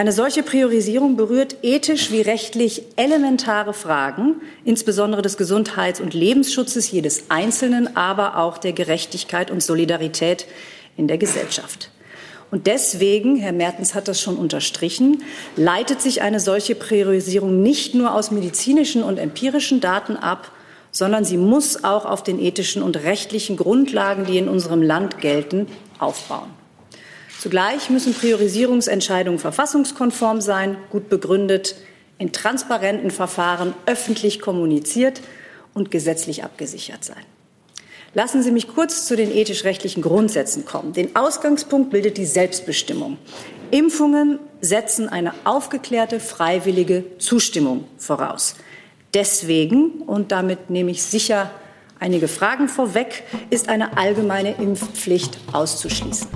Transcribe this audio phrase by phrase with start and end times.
[0.00, 7.24] Eine solche Priorisierung berührt ethisch wie rechtlich elementare Fragen, insbesondere des Gesundheits- und Lebensschutzes jedes
[7.28, 10.46] Einzelnen, aber auch der Gerechtigkeit und Solidarität
[10.96, 11.90] in der Gesellschaft.
[12.50, 15.22] Und deswegen, Herr Mertens hat das schon unterstrichen,
[15.56, 20.50] leitet sich eine solche Priorisierung nicht nur aus medizinischen und empirischen Daten ab,
[20.92, 25.66] sondern sie muss auch auf den ethischen und rechtlichen Grundlagen, die in unserem Land gelten,
[25.98, 26.59] aufbauen.
[27.40, 31.74] Zugleich müssen Priorisierungsentscheidungen verfassungskonform sein, gut begründet,
[32.18, 35.22] in transparenten Verfahren öffentlich kommuniziert
[35.72, 37.24] und gesetzlich abgesichert sein.
[38.12, 40.92] Lassen Sie mich kurz zu den ethisch-rechtlichen Grundsätzen kommen.
[40.92, 43.16] Den Ausgangspunkt bildet die Selbstbestimmung.
[43.70, 48.56] Impfungen setzen eine aufgeklärte, freiwillige Zustimmung voraus.
[49.14, 51.50] Deswegen, und damit nehme ich sicher
[51.98, 56.28] einige Fragen vorweg, ist eine allgemeine Impfpflicht auszuschließen.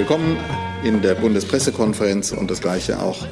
[0.00, 0.38] Willkommen
[0.82, 3.22] in der Bundespressekonferenz und das Gleiche auch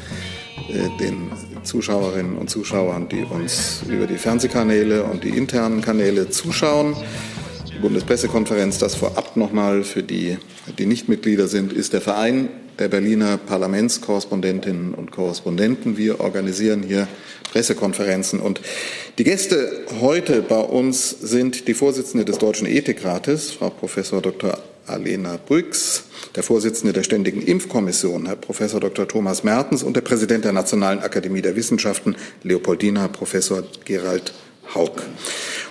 [0.69, 6.95] äh, den Zuschauerinnen und Zuschauern, die uns über die Fernsehkanäle und die internen Kanäle zuschauen.
[7.75, 10.37] Die Bundespressekonferenz, das vorab nochmal für die,
[10.77, 15.97] die nicht Mitglieder sind, ist der Verein der Berliner Parlamentskorrespondentinnen und Korrespondenten.
[15.97, 17.09] Wir organisieren hier
[17.51, 18.41] Pressekonferenzen.
[18.41, 18.61] Und
[19.17, 24.59] die Gäste heute bei uns sind die Vorsitzende des Deutschen Ethikrates, Frau Professor Dr.
[24.89, 29.07] Alena Brüx, der Vorsitzende der Ständigen Impfkommission, Herr Professor Dr.
[29.07, 34.33] Thomas Mertens und der Präsident der Nationalen Akademie der Wissenschaften, Leopoldina Professor Gerald
[34.75, 35.03] Haug.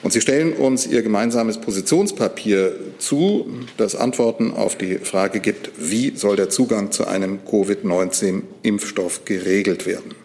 [0.03, 6.15] Und Sie stellen uns Ihr gemeinsames Positionspapier zu, das Antworten auf die Frage gibt, wie
[6.15, 10.15] soll der Zugang zu einem Covid-19-Impfstoff geregelt werden.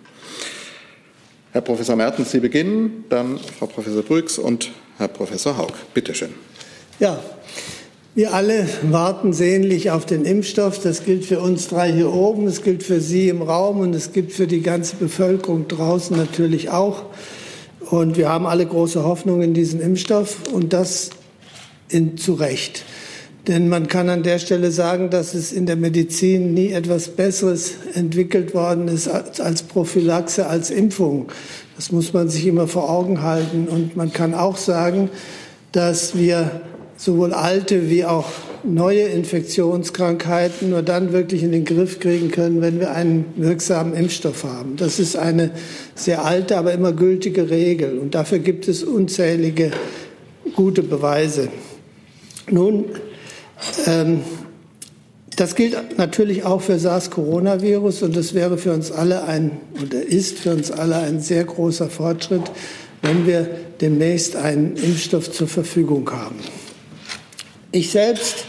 [1.53, 5.73] Herr Professor Mertens, Sie beginnen, dann Frau Professor Brüx und Herr Professor Haug.
[5.93, 6.33] Bitte schön.
[6.99, 7.23] Ja,
[8.15, 10.79] wir alle warten sehnlich auf den Impfstoff.
[10.81, 14.13] Das gilt für uns drei hier oben, es gilt für Sie im Raum und es
[14.13, 17.05] gilt für die ganze Bevölkerung draußen natürlich auch.
[17.91, 21.11] Und wir haben alle große Hoffnung in diesen Impfstoff und das
[21.89, 22.85] in, zu Recht.
[23.49, 27.73] Denn man kann an der Stelle sagen, dass es in der Medizin nie etwas Besseres
[27.95, 31.29] entwickelt worden ist als Prophylaxe, als Impfung.
[31.77, 33.67] Das muss man sich immer vor Augen halten.
[33.69, 35.11] Und man kann auch sagen,
[35.73, 36.61] dass wir
[37.03, 38.27] sowohl alte wie auch
[38.63, 44.45] neue Infektionskrankheiten nur dann wirklich in den Griff kriegen können, wenn wir einen wirksamen Impfstoff
[44.45, 44.77] haben.
[44.77, 45.51] Das ist eine
[45.97, 47.99] sehr alte, aber immer gültige Regel.
[47.99, 49.73] Und dafür gibt es unzählige
[50.55, 51.49] gute Beweise.
[52.49, 52.85] Nun,
[53.87, 54.21] ähm,
[55.35, 59.51] das gilt natürlich auch für SARS-Coronavirus und es wäre für uns alle ein
[59.83, 62.45] oder ist für uns alle ein sehr großer Fortschritt,
[63.01, 66.37] wenn wir demnächst einen Impfstoff zur Verfügung haben.
[67.75, 68.45] Ich selbst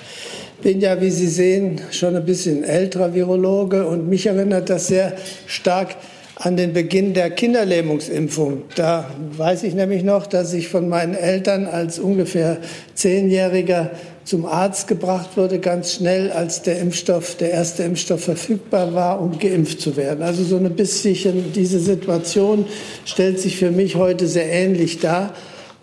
[0.61, 5.13] bin ja, wie Sie sehen, schon ein bisschen älterer Virologe und mich erinnert das sehr
[5.47, 5.95] stark
[6.35, 8.63] an den Beginn der Kinderlähmungsimpfung.
[8.75, 12.57] Da weiß ich nämlich noch, dass ich von meinen Eltern als ungefähr
[12.95, 13.91] Zehnjähriger
[14.25, 19.39] zum Arzt gebracht wurde, ganz schnell, als der Impfstoff, der erste Impfstoff verfügbar war, um
[19.39, 20.21] geimpft zu werden.
[20.21, 22.65] Also so ein bisschen diese Situation
[23.05, 25.33] stellt sich für mich heute sehr ähnlich dar.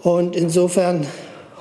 [0.03, 1.07] Und insofern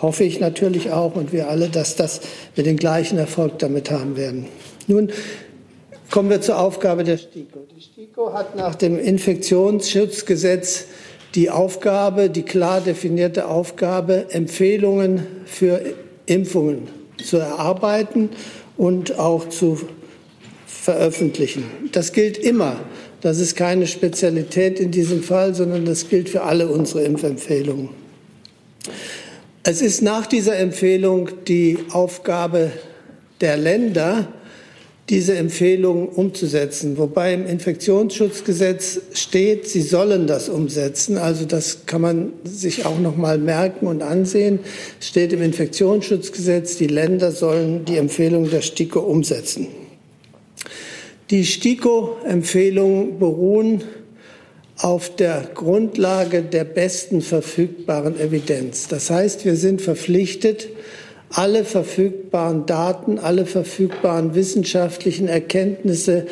[0.01, 2.21] hoffe ich natürlich auch und wir alle, dass das
[2.55, 4.45] wir den gleichen Erfolg damit haben werden.
[4.87, 5.11] Nun
[6.09, 7.59] kommen wir zur Aufgabe der STIKO.
[7.75, 10.85] Die STIKO hat nach dem Infektionsschutzgesetz
[11.35, 15.81] die Aufgabe, die klar definierte Aufgabe, Empfehlungen für
[16.25, 16.87] Impfungen
[17.23, 18.29] zu erarbeiten
[18.77, 19.79] und auch zu
[20.65, 21.65] veröffentlichen.
[21.91, 22.77] Das gilt immer.
[23.21, 27.89] Das ist keine Spezialität in diesem Fall, sondern das gilt für alle unsere Impfempfehlungen.
[29.63, 32.71] Es ist nach dieser Empfehlung die Aufgabe
[33.41, 34.31] der Länder,
[35.09, 36.97] diese Empfehlungen umzusetzen.
[36.97, 41.17] Wobei im Infektionsschutzgesetz steht, sie sollen das umsetzen.
[41.17, 44.59] Also das kann man sich auch noch mal merken und ansehen.
[44.99, 49.67] Es steht im Infektionsschutzgesetz, die Länder sollen die Empfehlung der STIKO umsetzen.
[51.31, 53.83] Die STIKO-Empfehlungen beruhen
[54.81, 58.87] auf der Grundlage der besten verfügbaren Evidenz.
[58.87, 60.69] Das heißt, wir sind verpflichtet,
[61.31, 66.25] alle verfügbaren Daten, alle verfügbaren wissenschaftlichen Erkenntnisse,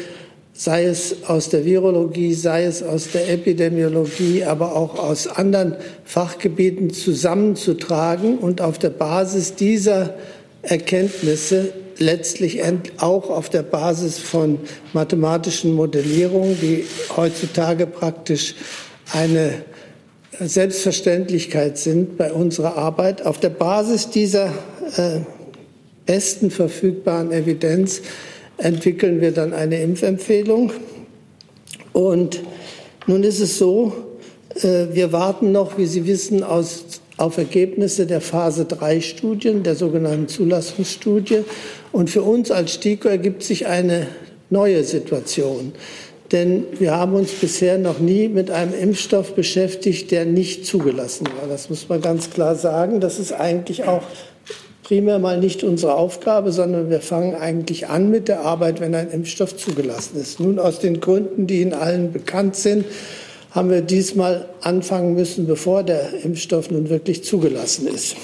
[0.53, 6.89] sei es aus der Virologie, sei es aus der Epidemiologie, aber auch aus anderen Fachgebieten
[6.91, 10.15] zusammenzutragen und auf der Basis dieser
[10.63, 12.61] Erkenntnisse letztlich
[12.97, 14.59] auch auf der Basis von
[14.93, 16.85] mathematischen Modellierungen, die
[17.15, 18.55] heutzutage praktisch
[19.13, 19.53] eine
[20.39, 23.25] Selbstverständlichkeit sind bei unserer Arbeit.
[23.25, 24.47] Auf der Basis dieser
[24.95, 25.21] äh,
[26.05, 28.01] besten verfügbaren Evidenz
[28.57, 30.71] entwickeln wir dann eine Impfempfehlung.
[31.93, 32.41] Und
[33.07, 33.93] nun ist es so,
[34.55, 39.75] äh, wir warten noch, wie Sie wissen, aus, auf Ergebnisse der Phase 3 Studien, der
[39.75, 41.43] sogenannten Zulassungsstudie.
[41.91, 44.07] Und für uns als STIKO ergibt sich eine
[44.49, 45.73] neue Situation.
[46.31, 51.47] Denn wir haben uns bisher noch nie mit einem Impfstoff beschäftigt, der nicht zugelassen war.
[51.47, 52.99] Das muss man ganz klar sagen.
[52.99, 54.03] Das ist eigentlich auch
[54.83, 59.09] primär mal nicht unsere Aufgabe, sondern wir fangen eigentlich an mit der Arbeit, wenn ein
[59.09, 60.39] Impfstoff zugelassen ist.
[60.39, 62.85] Nun aus den Gründen, die Ihnen allen bekannt sind,
[63.57, 68.15] haben wir diesmal anfangen müssen, bevor der Impfstoff nun wirklich zugelassen ist.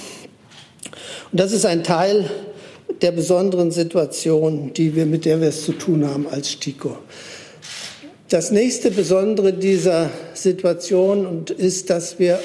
[1.31, 2.29] Und das ist ein Teil
[3.01, 6.99] der besonderen Situation, die wir, mit der wir es zu tun haben als STIKO.
[8.29, 12.37] Das nächste Besondere dieser Situation ist, dass wir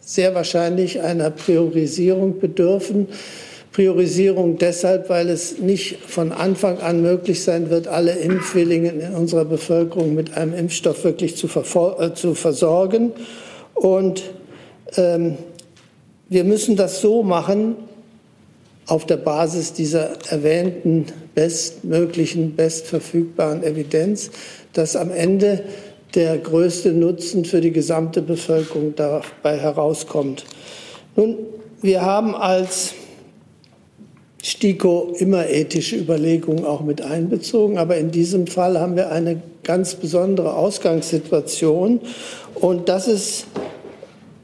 [0.00, 3.06] sehr wahrscheinlich einer Priorisierung bedürfen.
[3.72, 9.46] Priorisierung deshalb, weil es nicht von Anfang an möglich sein wird, alle Impfwilligen in unserer
[9.46, 11.48] Bevölkerung mit einem Impfstoff wirklich zu,
[11.98, 13.12] äh, zu versorgen.
[13.74, 14.22] Und
[14.96, 15.38] ähm,
[16.28, 17.76] wir müssen das so machen,
[18.86, 24.30] auf der Basis dieser erwähnten bestmöglichen, bestverfügbaren Evidenz,
[24.72, 25.64] dass am Ende
[26.14, 30.44] der größte Nutzen für die gesamte Bevölkerung dabei herauskommt.
[31.16, 31.38] Nun,
[31.80, 32.94] wir haben als
[34.42, 39.94] STIKO immer ethische Überlegungen auch mit einbezogen, aber in diesem Fall haben wir eine ganz
[39.94, 42.00] besondere Ausgangssituation.
[42.56, 43.46] Und das ist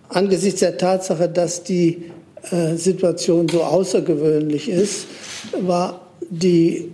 [0.08, 2.04] angesichts der Tatsache, dass die
[2.50, 5.06] äh, Situation so außergewöhnlich ist,
[5.60, 6.00] war
[6.30, 6.92] die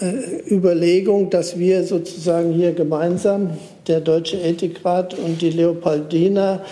[0.00, 3.50] äh, Überlegung, dass wir sozusagen hier gemeinsam,
[3.86, 6.64] der Deutsche Ethikrat und die Leopoldina,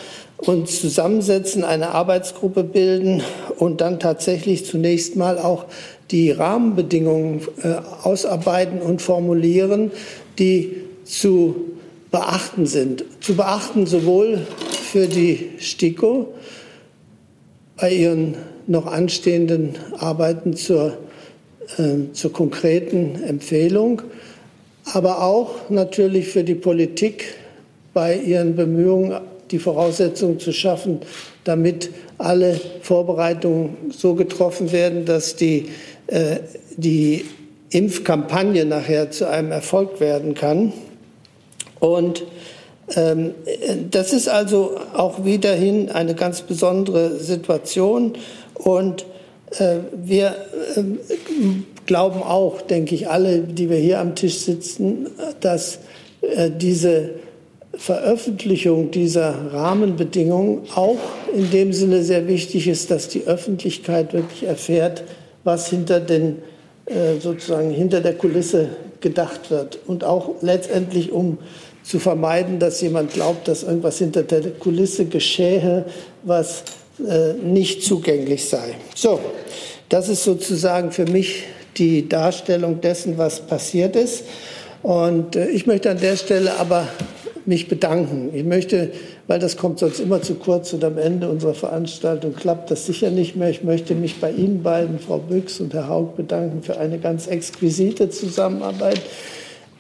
[0.46, 3.22] uns zusammensetzen, eine Arbeitsgruppe bilden
[3.56, 5.66] und dann tatsächlich zunächst mal auch
[6.10, 9.90] die Rahmenbedingungen äh, ausarbeiten und formulieren,
[10.38, 11.56] die zu
[12.10, 13.04] beachten sind.
[13.20, 14.40] Zu beachten sowohl
[14.70, 16.34] für die STIKO
[17.76, 18.36] bei ihren
[18.66, 20.98] noch anstehenden Arbeiten zur
[21.78, 24.02] äh, zur konkreten Empfehlung,
[24.92, 27.34] aber auch natürlich für die Politik
[27.94, 29.20] bei ihren Bemühungen,
[29.52, 31.00] die Voraussetzungen zu schaffen,
[31.44, 35.68] damit alle Vorbereitungen so getroffen werden, dass die,
[36.08, 36.38] äh,
[36.76, 37.24] die
[37.70, 40.72] Impfkampagne nachher zu einem Erfolg werden kann.
[41.80, 42.24] Und
[42.96, 43.34] ähm,
[43.90, 48.14] das ist also auch wiederhin eine ganz besondere Situation.
[48.54, 49.06] Und
[49.58, 50.36] äh, wir
[50.76, 50.98] ähm,
[51.86, 55.08] glauben auch, denke ich, alle, die wir hier am Tisch sitzen,
[55.40, 55.78] dass
[56.20, 57.10] äh, diese
[57.74, 60.98] Veröffentlichung dieser Rahmenbedingungen auch
[61.34, 65.04] in dem Sinne sehr wichtig ist, dass die Öffentlichkeit wirklich erfährt,
[65.44, 66.42] was hinter den
[66.86, 68.68] äh, sozusagen hinter der Kulisse
[69.00, 71.38] gedacht wird und auch letztendlich um
[71.82, 75.84] zu vermeiden, dass jemand glaubt, dass irgendwas hinter der Kulisse geschähe,
[76.22, 76.62] was
[77.08, 78.74] äh, nicht zugänglich sei.
[78.94, 79.18] So,
[79.88, 81.44] das ist sozusagen für mich
[81.76, 84.24] die Darstellung dessen, was passiert ist.
[84.82, 86.88] Und äh, ich möchte an der Stelle aber
[87.46, 88.30] mich bedanken.
[88.32, 88.90] Ich möchte,
[89.26, 93.10] weil das kommt sonst immer zu kurz und am Ende unserer Veranstaltung klappt das sicher
[93.10, 93.50] nicht mehr.
[93.50, 97.26] Ich möchte mich bei Ihnen beiden, Frau Büchs und Herr Haug, bedanken für eine ganz
[97.26, 99.00] exquisite Zusammenarbeit.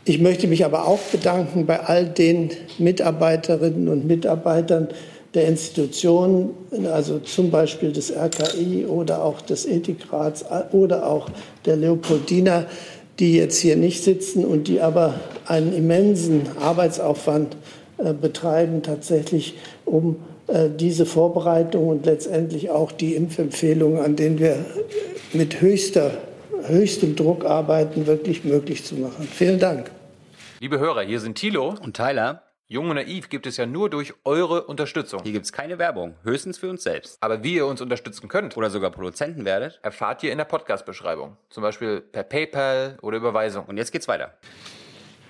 [0.04, 4.88] Ich möchte mich aber auch bedanken bei all den Mitarbeiterinnen und Mitarbeitern,
[5.34, 6.50] der Institutionen,
[6.92, 11.30] also zum Beispiel des RKI oder auch des Ethikrats oder auch
[11.64, 12.66] der Leopoldina,
[13.18, 15.14] die jetzt hier nicht sitzen und die aber
[15.46, 17.56] einen immensen Arbeitsaufwand
[17.98, 19.54] äh, betreiben, tatsächlich
[19.84, 20.16] um
[20.48, 24.56] äh, diese Vorbereitung und letztendlich auch die Impfempfehlungen, an denen wir
[25.32, 26.18] mit höchster,
[26.66, 29.28] höchstem Druck arbeiten, wirklich möglich zu machen.
[29.30, 29.90] Vielen Dank.
[30.60, 32.42] Liebe Hörer, hier sind Thilo und Tyler.
[32.72, 35.20] Jung und Naiv gibt es ja nur durch eure Unterstützung.
[35.24, 37.18] Hier gibt es keine Werbung, höchstens für uns selbst.
[37.20, 41.36] Aber wie ihr uns unterstützen könnt oder sogar Produzenten werdet, erfahrt ihr in der Podcast-Beschreibung.
[41.50, 43.66] Zum Beispiel per PayPal oder Überweisung.
[43.66, 44.32] Und jetzt geht's weiter.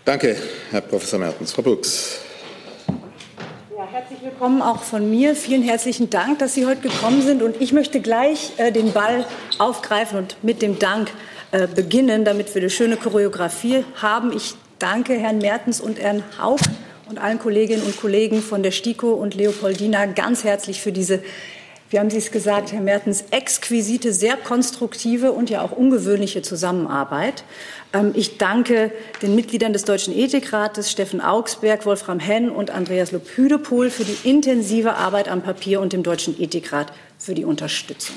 [0.04, 0.37] Danke,
[0.70, 1.52] Herr Professor Mertens.
[1.52, 2.20] Frau Brooks.
[3.76, 5.34] Ja, herzlich willkommen auch von mir.
[5.34, 7.42] Vielen herzlichen Dank, dass Sie heute gekommen sind.
[7.42, 9.26] Und ich möchte gleich äh, den Ball
[9.58, 11.11] aufgreifen und mit dem Dank
[11.50, 14.32] äh, beginnen, damit wir eine schöne Choreografie haben.
[14.32, 16.61] Ich danke Herrn Mertens und Herrn Haug
[17.12, 21.23] und allen Kolleginnen und Kollegen von der STIKO und Leopoldina ganz herzlich für diese,
[21.90, 27.45] wie haben Sie es gesagt, Herr Mertens, exquisite, sehr konstruktive und ja auch ungewöhnliche Zusammenarbeit.
[27.92, 33.90] Ähm, ich danke den Mitgliedern des Deutschen Ethikrates, Steffen Augsberg, Wolfram Henn und Andreas Lopüdepohl
[33.90, 38.16] für die intensive Arbeit am Papier und dem Deutschen Ethikrat für die Unterstützung.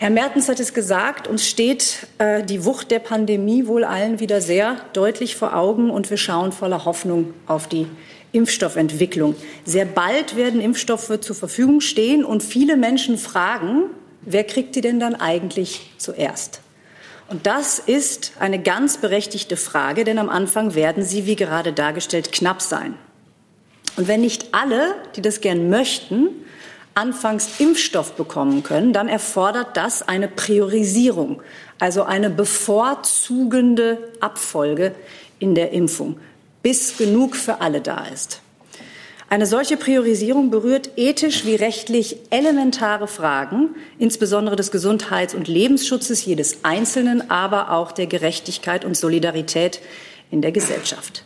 [0.00, 4.40] Herr Mertens hat es gesagt, uns steht äh, die Wucht der Pandemie wohl allen wieder
[4.40, 7.88] sehr deutlich vor Augen und wir schauen voller Hoffnung auf die
[8.30, 9.34] Impfstoffentwicklung.
[9.64, 13.86] Sehr bald werden Impfstoffe zur Verfügung stehen und viele Menschen fragen,
[14.22, 16.60] wer kriegt die denn dann eigentlich zuerst?
[17.26, 22.30] Und das ist eine ganz berechtigte Frage, denn am Anfang werden sie, wie gerade dargestellt,
[22.30, 22.94] knapp sein.
[23.96, 26.28] Und wenn nicht alle, die das gern möchten,
[26.98, 31.40] anfangs Impfstoff bekommen können, dann erfordert das eine Priorisierung,
[31.78, 34.94] also eine bevorzugende Abfolge
[35.38, 36.18] in der Impfung,
[36.62, 38.42] bis genug für alle da ist.
[39.30, 46.64] Eine solche Priorisierung berührt ethisch wie rechtlich elementare Fragen, insbesondere des Gesundheits- und Lebensschutzes jedes
[46.64, 49.80] Einzelnen, aber auch der Gerechtigkeit und Solidarität
[50.30, 51.24] in der Gesellschaft.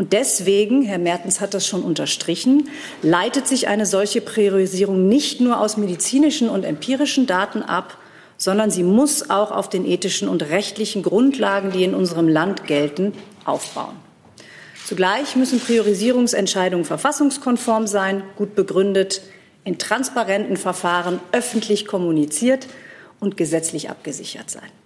[0.00, 2.70] Und deswegen, Herr Mertens hat das schon unterstrichen,
[3.02, 7.98] leitet sich eine solche Priorisierung nicht nur aus medizinischen und empirischen Daten ab,
[8.38, 13.12] sondern sie muss auch auf den ethischen und rechtlichen Grundlagen, die in unserem Land gelten,
[13.44, 13.94] aufbauen.
[14.86, 19.20] Zugleich müssen Priorisierungsentscheidungen verfassungskonform sein, gut begründet,
[19.64, 22.68] in transparenten Verfahren öffentlich kommuniziert
[23.20, 24.79] und gesetzlich abgesichert sein.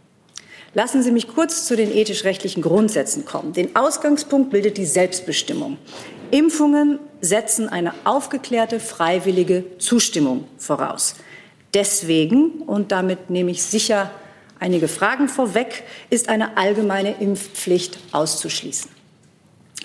[0.75, 3.53] Lassen Sie mich kurz zu den ethisch-rechtlichen Grundsätzen kommen.
[3.53, 5.79] Den Ausgangspunkt bildet die Selbstbestimmung.
[6.33, 11.15] Impfungen setzen eine aufgeklärte, freiwillige Zustimmung voraus.
[11.75, 14.11] Deswegen, und damit nehme ich sicher
[14.59, 18.91] einige Fragen vorweg, ist eine allgemeine Impfpflicht auszuschließen.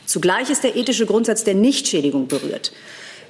[0.05, 2.71] Zugleich ist der ethische Grundsatz der Nichtschädigung berührt.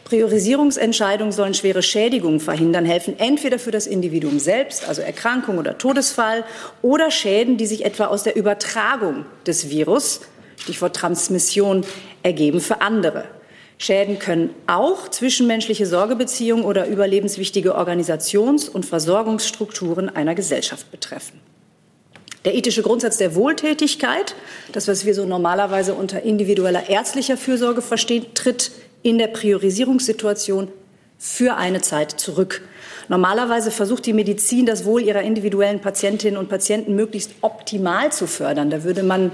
[0.09, 6.43] Priorisierungsentscheidungen sollen schwere Schädigungen verhindern, helfen entweder für das Individuum selbst, also Erkrankung oder Todesfall,
[6.81, 10.21] oder Schäden, die sich etwa aus der Übertragung des Virus,
[10.57, 11.85] Stichwort Transmission,
[12.23, 13.25] ergeben für andere.
[13.77, 21.39] Schäden können auch zwischenmenschliche Sorgebeziehungen oder überlebenswichtige Organisations- und Versorgungsstrukturen einer Gesellschaft betreffen.
[22.45, 24.33] Der ethische Grundsatz der Wohltätigkeit,
[24.71, 30.69] das, was wir so normalerweise unter individueller ärztlicher Fürsorge verstehen, tritt in der Priorisierungssituation
[31.17, 32.61] für eine Zeit zurück.
[33.09, 38.69] Normalerweise versucht die Medizin, das Wohl ihrer individuellen Patientinnen und Patienten möglichst optimal zu fördern.
[38.69, 39.31] Da würde man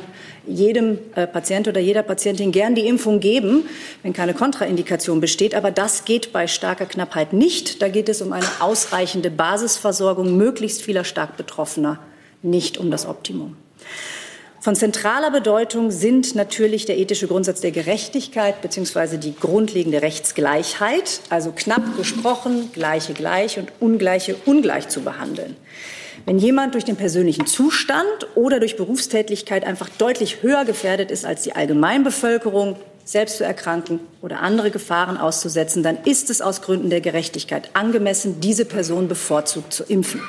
[0.48, 3.68] jedem äh, Patient oder jeder Patientin gern die Impfung geben,
[4.02, 5.54] wenn keine Kontraindikation besteht.
[5.54, 7.82] Aber das geht bei starker Knappheit nicht.
[7.82, 12.00] Da geht es um eine ausreichende Basisversorgung möglichst vieler stark Betroffener,
[12.42, 13.58] nicht um das Optimum.
[14.66, 19.18] Von zentraler Bedeutung sind natürlich der ethische Grundsatz der Gerechtigkeit bzw.
[19.18, 25.56] die grundlegende Rechtsgleichheit, also knapp gesprochen, gleiche gleich und ungleiche ungleich zu behandeln.
[26.26, 31.44] Wenn jemand durch den persönlichen Zustand oder durch Berufstätigkeit einfach deutlich höher gefährdet ist als
[31.44, 37.02] die Allgemeinbevölkerung, selbst zu erkranken oder andere Gefahren auszusetzen, dann ist es aus Gründen der
[37.02, 40.22] Gerechtigkeit angemessen, diese Person bevorzugt zu impfen.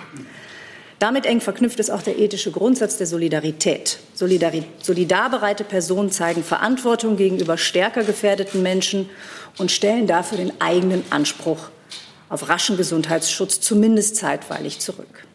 [0.99, 3.99] Damit eng verknüpft ist auch der ethische Grundsatz der Solidarität.
[4.15, 9.11] Solidari solidarbereite Personen zeigen Verantwortung gegenüber stärker gefährdeten Menschen
[9.59, 11.69] und stellen dafür den eigenen Anspruch
[12.31, 15.27] auf raschen Gesundheitsschutz zumindest zeitweilig zurück.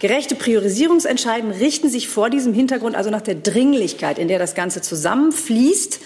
[0.00, 4.80] Gerechte Priorisierungsentscheidungen richten sich vor diesem Hintergrund also nach der Dringlichkeit, in der das Ganze
[4.80, 6.00] zusammenfließt,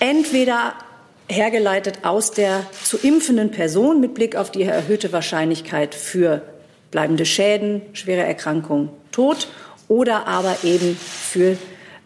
[0.00, 0.74] entweder
[1.28, 6.42] hergeleitet aus der zu impfenden Person mit Blick auf die erhöhte Wahrscheinlichkeit für
[6.92, 9.48] bleibende Schäden, schwere Erkrankungen, Tod
[9.88, 11.56] oder aber eben für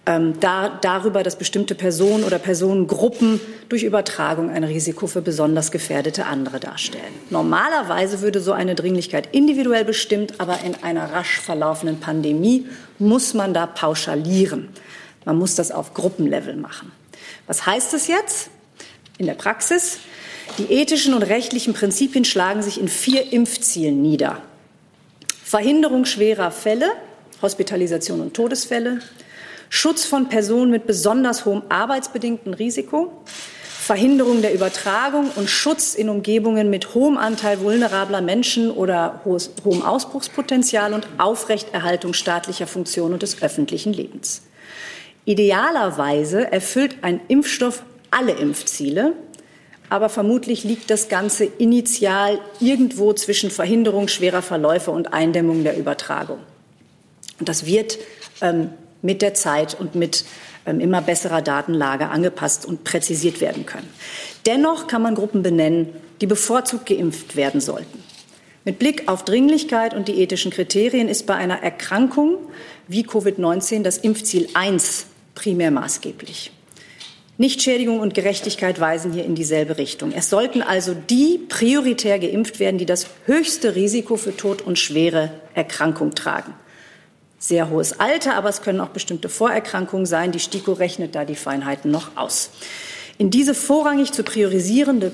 [0.07, 6.27] ähm, da, darüber, dass bestimmte Personen oder Personengruppen durch Übertragung ein Risiko für besonders gefährdete
[6.27, 7.13] andere darstellen.
[7.29, 12.67] Normalerweise würde so eine Dringlichkeit individuell bestimmt, aber in einer rasch verlaufenden Pandemie
[12.99, 14.69] muss man da pauschalieren.
[15.25, 16.93] Man muss das auf Gruppenlevel machen.
[17.49, 18.51] Was heißt es jetzt
[19.19, 19.99] in der Praxis?
[20.59, 24.41] Die ethischen und rechtlichen Prinzipien schlagen sich in vier Impfzielen nieder.
[25.49, 26.91] Verhinderung schwerer Fälle,
[27.41, 28.99] Hospitalisation und Todesfälle,
[29.69, 36.69] Schutz von Personen mit besonders hohem arbeitsbedingten Risiko, Verhinderung der Übertragung und Schutz in Umgebungen
[36.69, 43.93] mit hohem Anteil vulnerabler Menschen oder hohem Ausbruchspotenzial und Aufrechterhaltung staatlicher Funktionen und des öffentlichen
[43.93, 44.43] Lebens.
[45.27, 49.13] Idealerweise erfüllt ein Impfstoff alle Impfziele,
[49.89, 56.39] aber vermutlich liegt das Ganze initial irgendwo zwischen Verhinderung schwerer Verläufe und Eindämmung der Übertragung.
[57.39, 57.99] Und das wird
[58.41, 58.71] ähm,
[59.03, 60.25] mit der Zeit und mit
[60.67, 63.89] ähm, immer besserer Datenlage angepasst und präzisiert werden können.
[64.47, 65.89] Dennoch kann man Gruppen benennen,
[66.21, 68.03] die bevorzugt geimpft werden sollten.
[68.65, 72.39] Mit Blick auf Dringlichkeit und die ethischen Kriterien ist bei einer Erkrankung
[72.89, 76.51] wie Covid-19 das Impfziel 1 primär maßgeblich.
[77.39, 80.13] Nichtschädigung und Gerechtigkeit weisen hier in dieselbe Richtung.
[80.13, 85.31] Es sollten also die prioritär geimpft werden, die das höchste Risiko für Tod und schwere
[85.55, 86.55] Erkrankung tragen.
[87.39, 90.33] Sehr hohes Alter, aber es können auch bestimmte Vorerkrankungen sein.
[90.33, 92.51] Die STIKO rechnet da die Feinheiten noch aus.
[93.19, 95.13] In diese vorrangig zu priorisierende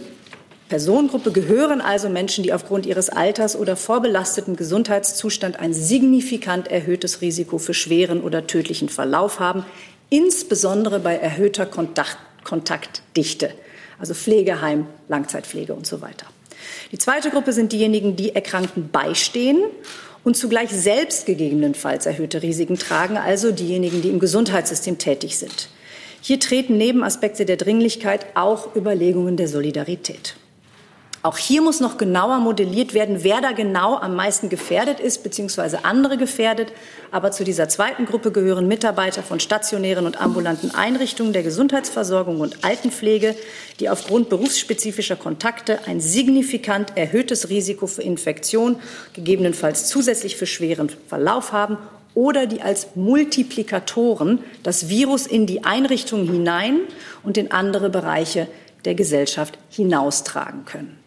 [0.68, 7.58] Personengruppe gehören also Menschen, die aufgrund ihres Alters oder vorbelasteten Gesundheitszustand ein signifikant erhöhtes Risiko
[7.58, 9.66] für schweren oder tödlichen Verlauf haben,
[10.12, 13.50] insbesondere bei erhöhter Kontakt Kontaktdichte,
[13.98, 16.26] also Pflegeheim, Langzeitpflege und so weiter.
[16.90, 19.62] Die zweite Gruppe sind diejenigen, die Erkrankten beistehen
[20.24, 25.68] und zugleich selbst gegebenenfalls erhöhte Risiken tragen, also diejenigen, die im Gesundheitssystem tätig sind.
[26.20, 30.34] Hier treten neben Aspekte der Dringlichkeit auch Überlegungen der Solidarität.
[31.24, 35.84] Auch hier muss noch genauer modelliert werden, wer da genau am meisten gefährdet ist, beziehungsweise
[35.84, 36.72] andere gefährdet.
[37.12, 42.64] Aber zu dieser zweiten Gruppe gehören Mitarbeiter von stationären und ambulanten Einrichtungen der Gesundheitsversorgung und
[42.64, 43.36] Altenpflege,
[43.78, 48.80] die aufgrund berufsspezifischer Kontakte ein signifikant erhöhtes Risiko für Infektion,
[49.12, 51.78] gegebenenfalls zusätzlich für schweren Verlauf haben
[52.14, 56.80] oder die als Multiplikatoren das Virus in die Einrichtung hinein
[57.22, 58.48] und in andere Bereiche
[58.84, 61.01] der Gesellschaft hinaustragen können.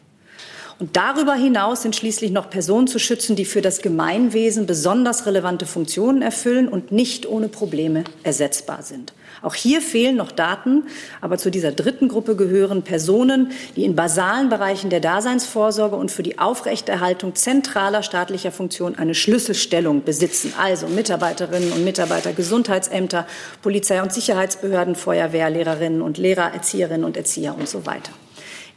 [0.78, 5.66] Und darüber hinaus sind schließlich noch Personen zu schützen, die für das Gemeinwesen besonders relevante
[5.66, 9.14] Funktionen erfüllen und nicht ohne Probleme ersetzbar sind.
[9.42, 10.84] Auch hier fehlen noch Daten,
[11.22, 16.24] aber zu dieser dritten Gruppe gehören Personen, die in basalen Bereichen der Daseinsvorsorge und für
[16.24, 23.26] die Aufrechterhaltung zentraler staatlicher Funktionen eine Schlüsselstellung besitzen, also Mitarbeiterinnen und Mitarbeiter Gesundheitsämter,
[23.62, 28.12] Polizei- und Sicherheitsbehörden, Feuerwehr, Lehrerinnen und Lehrer, Erzieherinnen und Erzieher und so weiter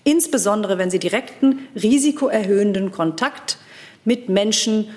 [0.05, 3.59] insbesondere wenn sie direkten risikoerhöhenden Kontakt
[4.05, 4.88] mit Menschen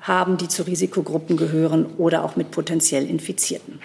[0.00, 3.80] haben, die zu Risikogruppen gehören oder auch mit potenziell Infizierten.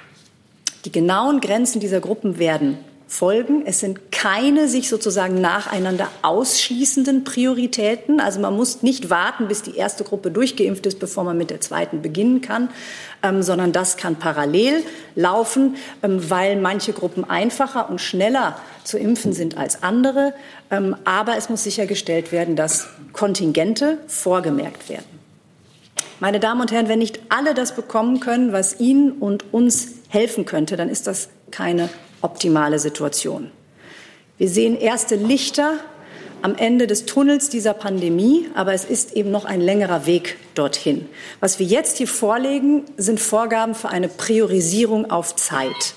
[0.86, 3.64] Die genauen Grenzen dieser Gruppen werden folgen.
[3.66, 8.20] Es sind keine sich sozusagen nacheinander ausschließenden Prioritäten.
[8.20, 11.62] Also man muss nicht warten, bis die erste Gruppe durchgeimpft ist, bevor man mit der
[11.62, 12.70] zweiten beginnen kann,
[13.24, 14.84] ähm, sondern das kann parallel
[15.16, 20.34] laufen, ähm, weil manche Gruppen einfacher und schneller zu impfen sind als andere.
[20.70, 25.06] Ähm, aber es muss sichergestellt werden, dass Kontingente vorgemerkt werden.
[26.20, 30.46] Meine Damen und Herren, wenn nicht alle das bekommen können, was Ihnen und uns helfen
[30.46, 31.90] könnte, dann ist das keine
[32.22, 33.52] optimale Situation.
[34.38, 35.80] Wir sehen erste Lichter
[36.42, 41.10] am Ende des Tunnels dieser Pandemie, aber es ist eben noch ein längerer Weg dorthin.
[41.40, 45.96] Was wir jetzt hier vorlegen, sind Vorgaben für eine Priorisierung auf Zeit.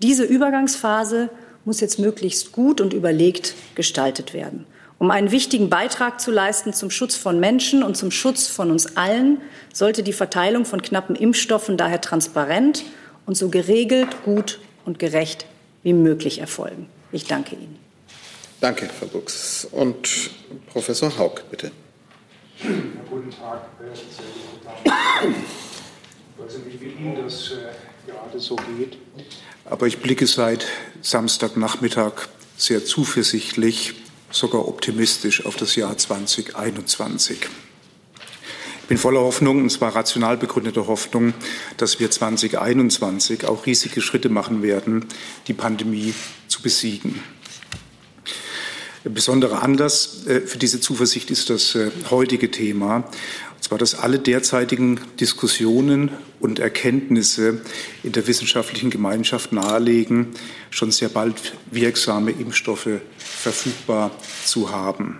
[0.00, 1.28] Diese Übergangsphase
[1.64, 4.66] muss jetzt möglichst gut und überlegt gestaltet werden.
[4.98, 8.96] Um einen wichtigen Beitrag zu leisten zum Schutz von Menschen und zum Schutz von uns
[8.96, 9.38] allen,
[9.72, 12.84] sollte die Verteilung von knappen Impfstoffen daher transparent
[13.26, 15.46] und so geregelt, gut und gerecht
[15.82, 16.88] wie möglich erfolgen.
[17.10, 17.78] Ich danke Ihnen.
[18.60, 19.66] Danke, Frau Buchs.
[19.70, 20.30] Und
[20.68, 21.72] Professor Haug, bitte.
[22.62, 22.70] Ja,
[23.10, 23.62] guten Tag,
[24.84, 28.98] Ich weiß nicht, wie Ihnen das äh, gerade so geht.
[29.64, 30.66] Aber ich blicke seit
[31.00, 33.94] Samstagnachmittag sehr zuversichtlich,
[34.30, 37.48] sogar optimistisch auf das Jahr 2021.
[38.92, 41.32] Bin voller Hoffnung, und zwar rational begründete Hoffnung,
[41.78, 45.06] dass wir 2021 auch riesige Schritte machen werden,
[45.46, 46.12] die Pandemie
[46.46, 47.22] zu besiegen.
[49.02, 54.18] Besonderer Anlass äh, für diese Zuversicht ist das äh, heutige Thema, und zwar, dass alle
[54.18, 57.62] derzeitigen Diskussionen und Erkenntnisse
[58.02, 60.34] in der wissenschaftlichen Gemeinschaft nahelegen,
[60.68, 64.10] schon sehr bald wirksame Impfstoffe verfügbar
[64.44, 65.18] zu haben.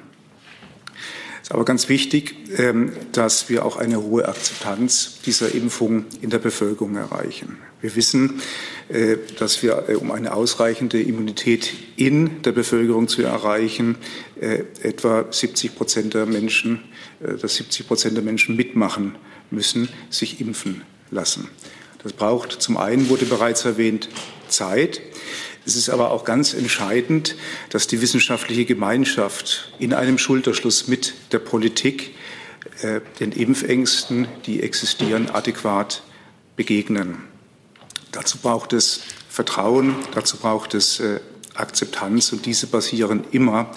[1.42, 6.30] Es ist aber ganz wichtig, ähm, dass wir auch eine hohe Akzeptanz dieser Impfung in
[6.30, 7.58] der Bevölkerung erreichen.
[7.80, 8.40] Wir wissen,
[8.88, 13.96] äh, dass wir, äh, um eine ausreichende Immunität in der Bevölkerung zu erreichen,
[14.40, 16.84] äh, etwa 70 Prozent der Menschen,
[17.20, 19.16] dass 70 Prozent der Menschen mitmachen
[19.50, 21.48] müssen, sich impfen lassen.
[22.02, 24.08] Das braucht zum einen, wurde bereits erwähnt,
[24.48, 25.00] Zeit.
[25.64, 27.36] Es ist aber auch ganz entscheidend,
[27.70, 32.14] dass die wissenschaftliche Gemeinschaft in einem Schulterschluss mit der Politik
[32.82, 36.02] äh, den Impfängsten, die existieren, adäquat
[36.56, 37.18] begegnen.
[38.10, 41.20] Dazu braucht es Vertrauen, dazu braucht es äh,
[41.54, 43.70] Akzeptanz und diese basieren immer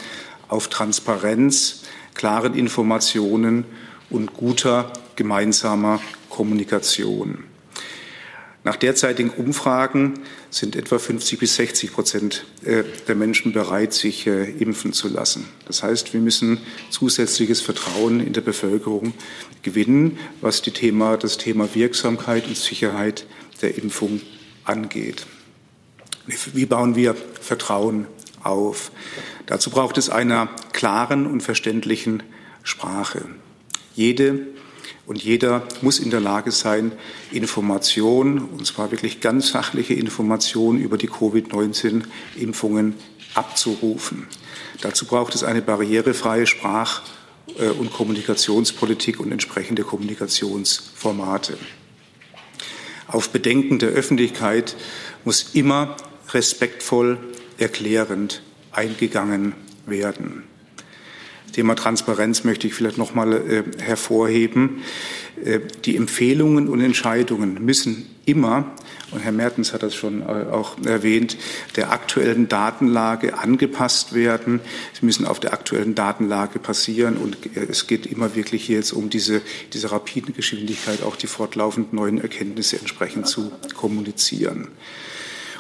[0.48, 3.66] auf Transparenz, klaren Informationen
[4.10, 7.44] und guter gemeinsamer Kommunikation.
[8.64, 10.16] Nach derzeitigen Umfragen
[10.56, 15.46] sind etwa 50 bis 60 Prozent äh, der Menschen bereit, sich äh, impfen zu lassen.
[15.68, 19.14] Das heißt, wir müssen zusätzliches Vertrauen in der Bevölkerung
[19.64, 23.26] gewinnen, was die Thema, das Thema Wirksamkeit und Sicherheit
[23.62, 24.22] der Impfung
[24.64, 25.26] angeht.
[26.54, 28.08] Wie bauen wir Vertrauen
[28.42, 28.92] auf?
[29.48, 32.24] Dazu braucht es einer klaren und verständlichen
[32.64, 33.26] Sprache.
[33.94, 34.48] Jede
[35.06, 36.92] und jeder muss in der Lage sein,
[37.32, 42.96] Informationen, und zwar wirklich ganz sachliche Informationen über die Covid-19-Impfungen
[43.36, 44.28] abzurufen.
[44.82, 47.04] Dazu braucht es eine barrierefreie Sprach-
[47.60, 51.58] äh, und Kommunikationspolitik und entsprechende Kommunikationsformate.
[53.08, 54.76] Auf Bedenken der Öffentlichkeit
[55.24, 55.96] muss immer
[56.34, 57.20] respektvoll,
[57.58, 58.42] erklärend
[58.72, 59.54] eingegangen
[59.86, 60.44] werden.
[61.56, 64.82] Thema Transparenz möchte ich vielleicht noch mal äh, hervorheben.
[65.42, 68.74] Äh, die Empfehlungen und Entscheidungen müssen immer,
[69.12, 71.38] und Herr Mertens hat das schon äh, auch erwähnt,
[71.78, 74.60] der aktuellen Datenlage angepasst werden.
[75.00, 77.16] Sie müssen auf der aktuellen Datenlage passieren.
[77.16, 79.42] Und äh, es geht immer wirklich jetzt um diese,
[79.72, 84.68] diese rapide Geschwindigkeit, auch die fortlaufend neuen Erkenntnisse entsprechend zu kommunizieren.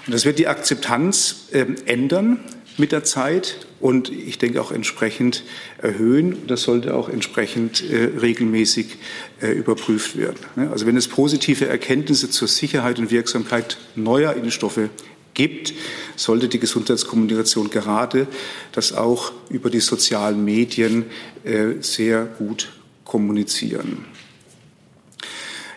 [0.05, 2.41] Und das wird die Akzeptanz äh, ändern
[2.77, 5.43] mit der Zeit und ich denke auch entsprechend
[5.77, 6.47] erhöhen.
[6.47, 8.97] Das sollte auch entsprechend äh, regelmäßig
[9.41, 10.37] äh, überprüft werden.
[10.71, 14.89] Also wenn es positive Erkenntnisse zur Sicherheit und Wirksamkeit neuer Impfstoffe
[15.33, 15.73] gibt,
[16.15, 18.27] sollte die Gesundheitskommunikation gerade
[18.71, 21.05] das auch über die sozialen Medien
[21.43, 22.71] äh, sehr gut
[23.03, 24.05] kommunizieren.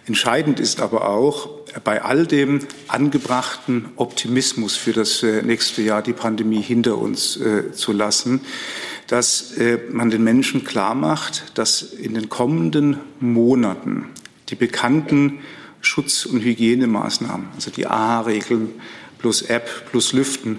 [0.07, 1.51] Entscheidend ist aber auch,
[1.85, 7.73] bei all dem angebrachten Optimismus für das äh, nächste Jahr die Pandemie hinter uns äh,
[7.73, 8.41] zu lassen,
[9.07, 14.07] dass äh, man den Menschen klar macht, dass in den kommenden Monaten
[14.49, 15.41] die bekannten
[15.81, 18.71] Schutz- und Hygienemaßnahmen, also die AHA-Regeln
[19.19, 20.59] plus App plus Lüften,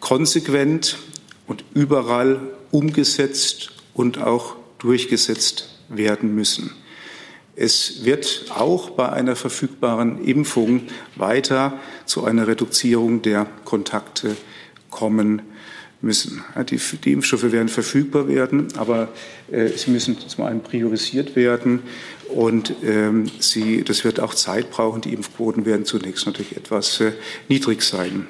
[0.00, 0.98] konsequent
[1.46, 6.72] und überall umgesetzt und auch durchgesetzt werden müssen.
[7.54, 10.82] Es wird auch bei einer verfügbaren Impfung
[11.16, 14.36] weiter zu einer Reduzierung der Kontakte
[14.88, 15.42] kommen
[16.00, 16.42] müssen.
[16.70, 19.08] Die, die Impfstoffe werden verfügbar werden, aber
[19.50, 21.82] äh, sie müssen zum einen priorisiert werden
[22.28, 25.02] und ähm, sie, das wird auch Zeit brauchen.
[25.02, 27.12] Die Impfquoten werden zunächst natürlich etwas äh,
[27.48, 28.26] niedrig sein.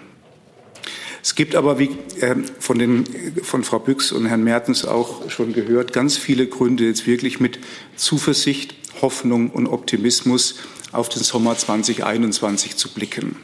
[1.22, 3.04] Es gibt aber, wie äh, von, den,
[3.42, 7.60] von Frau Büchs und Herrn Mertens auch schon gehört, ganz viele Gründe, jetzt wirklich mit
[7.94, 10.56] Zuversicht Hoffnung und Optimismus
[10.92, 13.36] auf den Sommer 2021 zu blicken.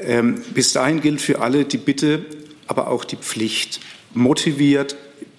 [0.00, 2.24] Ähm, bis dahin gilt für alle die Bitte,
[2.66, 3.80] aber auch die Pflicht,
[4.14, 4.96] motiviert,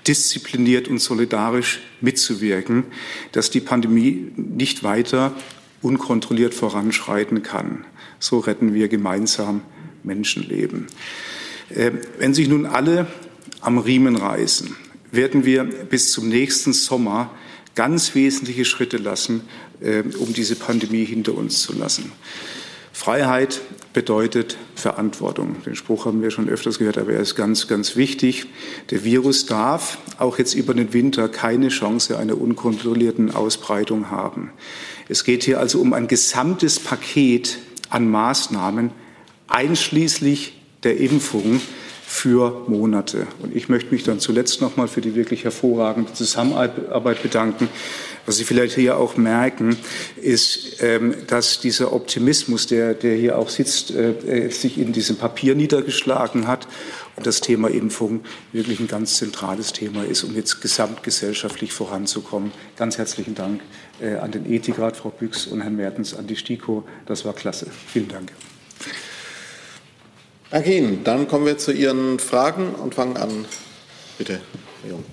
[0.07, 2.85] diszipliniert und solidarisch mitzuwirken,
[3.31, 5.33] dass die Pandemie nicht weiter
[5.81, 7.85] unkontrolliert voranschreiten kann.
[8.19, 9.61] So retten wir gemeinsam
[10.03, 10.87] Menschenleben.
[11.75, 13.07] Ähm, wenn sich nun alle
[13.61, 14.75] am Riemen reißen,
[15.11, 17.31] werden wir bis zum nächsten Sommer
[17.75, 19.41] ganz wesentliche Schritte lassen,
[19.81, 22.11] äh, um diese Pandemie hinter uns zu lassen.
[22.91, 23.61] Freiheit
[23.93, 25.63] bedeutet Verantwortung.
[25.65, 28.47] Den Spruch haben wir schon öfters gehört, aber er ist ganz, ganz wichtig.
[28.89, 34.51] Der Virus darf auch jetzt über den Winter keine Chance einer unkontrollierten Ausbreitung haben.
[35.07, 38.91] Es geht hier also um ein gesamtes Paket an Maßnahmen,
[39.47, 40.53] einschließlich
[40.83, 41.61] der Impfung,
[42.09, 43.27] für Monate.
[43.37, 47.69] Und ich möchte mich dann zuletzt noch mal für die wirklich hervorragende Zusammenarbeit bedanken.
[48.25, 49.77] Was Sie vielleicht hier auch merken,
[50.19, 55.53] ist, ähm, dass dieser Optimismus, der, der hier auch sitzt, äh, sich in diesem Papier
[55.53, 56.67] niedergeschlagen hat
[57.15, 58.21] und das Thema Impfung
[58.53, 62.51] wirklich ein ganz zentrales Thema ist, um jetzt gesamtgesellschaftlich voranzukommen.
[62.75, 63.61] Ganz herzlichen Dank
[64.01, 66.85] äh, an den Ethikrat, Frau Büchs und Herrn Mertens, an die STIKO.
[67.05, 67.67] Das war klasse.
[67.87, 68.31] Vielen Dank.
[70.51, 71.03] Danke Ihnen.
[71.03, 73.45] Dann kommen wir zu Ihren Fragen und fangen an.
[74.17, 74.39] Bitte,
[74.81, 75.03] Herr Jung.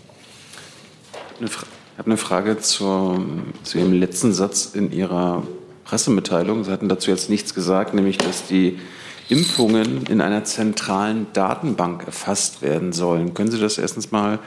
[1.41, 1.53] Ich
[1.99, 3.23] habe eine Frage zur,
[3.63, 5.47] zu Ihrem letzten Satz in Ihrer
[5.85, 6.65] Pressemitteilung.
[6.65, 8.79] Sie hatten dazu jetzt nichts gesagt, nämlich dass die
[9.29, 13.35] Impfungen in einer zentralen Datenbank erfasst werden sollen.
[13.35, 14.39] Können Sie das erstens mal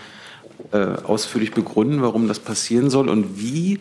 [0.71, 3.80] äh, ausführlich begründen, warum das passieren soll und wie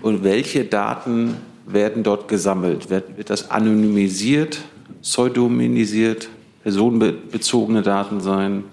[0.00, 2.88] und welche Daten werden dort gesammelt?
[2.88, 4.60] Wird, wird das anonymisiert?
[5.02, 6.28] Pseudonymisiert,
[6.62, 8.64] personenbezogene Daten sein?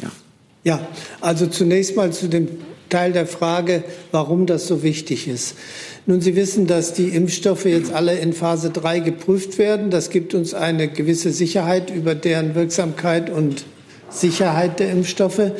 [0.00, 0.10] Ja.
[0.64, 0.88] ja,
[1.20, 2.48] also zunächst mal zu dem
[2.88, 5.54] Teil der Frage, warum das so wichtig ist.
[6.06, 9.90] Nun, Sie wissen, dass die Impfstoffe jetzt alle in Phase 3 geprüft werden.
[9.90, 13.64] Das gibt uns eine gewisse Sicherheit über deren Wirksamkeit und
[14.08, 15.52] Sicherheit der Impfstoffe.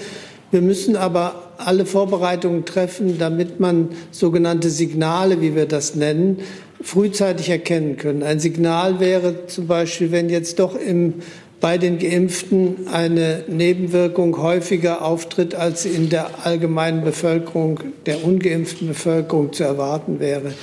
[0.51, 6.39] Wir müssen aber alle Vorbereitungen treffen, damit man sogenannte Signale, wie wir das nennen,
[6.83, 8.23] frühzeitig erkennen können.
[8.23, 11.15] Ein Signal wäre zum Beispiel, wenn jetzt doch im,
[11.61, 19.53] bei den Geimpften eine Nebenwirkung häufiger auftritt, als in der allgemeinen Bevölkerung, der ungeimpften Bevölkerung
[19.53, 20.55] zu erwarten wäre.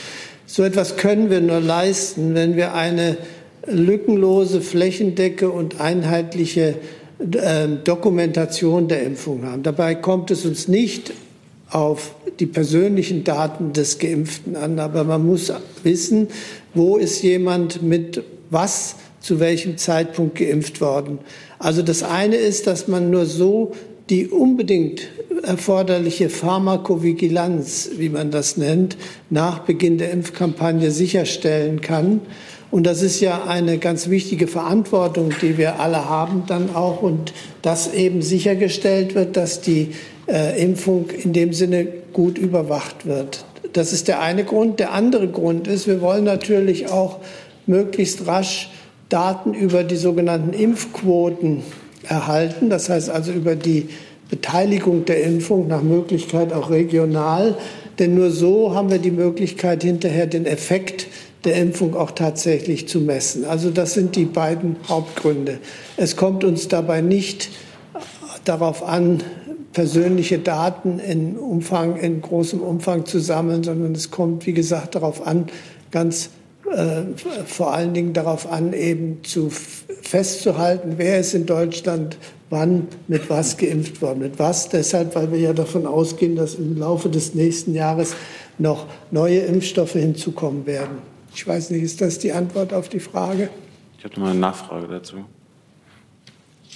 [0.47, 3.17] So etwas können wir nur leisten, wenn wir eine
[3.67, 6.75] lückenlose, flächendecke und einheitliche
[7.19, 9.63] äh, Dokumentation der Impfung haben.
[9.63, 11.11] Dabei kommt es uns nicht
[11.69, 15.51] auf die persönlichen Daten des Geimpften an, aber man muss
[15.83, 16.27] wissen,
[16.73, 21.19] wo ist jemand mit was zu welchem Zeitpunkt geimpft worden.
[21.59, 23.73] Also das eine ist, dass man nur so
[24.09, 25.01] die unbedingt
[25.43, 28.97] erforderliche Pharmakovigilanz, wie man das nennt,
[29.29, 32.21] nach Beginn der Impfkampagne sicherstellen kann.
[32.71, 37.33] Und das ist ja eine ganz wichtige Verantwortung, die wir alle haben dann auch und
[37.61, 39.91] dass eben sichergestellt wird, dass die
[40.27, 43.45] äh, Impfung in dem Sinne gut überwacht wird.
[43.73, 44.79] Das ist der eine Grund.
[44.79, 47.19] Der andere Grund ist, wir wollen natürlich auch
[47.65, 48.69] möglichst rasch
[49.09, 51.63] Daten über die sogenannten Impfquoten
[52.07, 52.69] erhalten.
[52.69, 53.89] Das heißt also über die
[54.29, 57.55] Beteiligung der Impfung nach Möglichkeit auch regional.
[57.99, 61.07] Denn nur so haben wir die Möglichkeit, hinterher den Effekt
[61.45, 63.45] der Impfung auch tatsächlich zu messen.
[63.45, 65.59] Also das sind die beiden Hauptgründe.
[65.95, 67.49] Es kommt uns dabei nicht
[68.43, 69.23] darauf an,
[69.77, 75.27] persönliche Daten in Umfang, in großem Umfang zu sammeln, sondern es kommt, wie gesagt, darauf
[75.27, 75.49] an,
[75.91, 76.31] ganz
[76.73, 77.03] äh,
[77.45, 82.17] vor allen Dingen darauf an, eben zu festzuhalten, wer ist in Deutschland
[82.49, 84.17] wann mit was geimpft worden.
[84.17, 84.67] Mit was?
[84.69, 88.15] Deshalb, weil wir ja davon ausgehen, dass im Laufe des nächsten Jahres
[88.57, 91.03] noch neue Impfstoffe hinzukommen werden.
[91.35, 93.51] Ich weiß nicht, ist das die Antwort auf die Frage?
[93.99, 95.17] Ich habe noch mal eine Nachfrage dazu.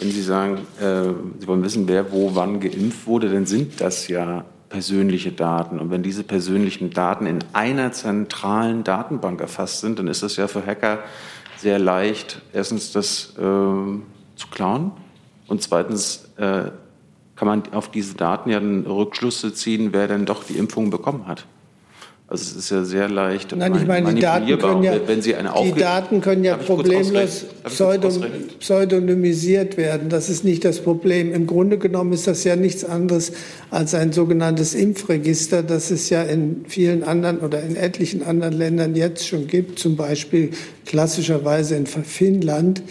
[0.02, 4.08] Wenn Sie sagen, äh, Sie wollen wissen, wer wo wann geimpft wurde, dann sind das
[4.08, 5.80] ja persönliche Daten.
[5.80, 10.48] Und wenn diese persönlichen Daten in einer zentralen Datenbank erfasst sind, dann ist das ja
[10.48, 11.04] für Hacker
[11.58, 14.92] sehr leicht, erstens das äh, zu klauen
[15.46, 16.72] und zweitens äh,
[17.36, 21.28] kann man auf diese Daten ja dann Rückschlüsse ziehen, wer denn doch die Impfung bekommen
[21.28, 21.46] hat.
[22.32, 25.36] Also es ist ja sehr leicht Nein, ich meine, die Daten können ja, wenn Sie
[25.36, 28.24] eine die Daten können ja problemlos pseudon,
[28.58, 30.08] pseudonymisiert werden.
[30.08, 31.34] Das ist nicht das Problem.
[31.34, 33.34] Im Grunde genommen ist das ja nichts anderes
[33.70, 38.96] als ein sogenanntes Impfregister, das es ja in vielen anderen oder in etlichen anderen Ländern
[38.96, 40.52] jetzt schon gibt, zum Beispiel
[40.86, 42.82] klassischerweise in Finnland.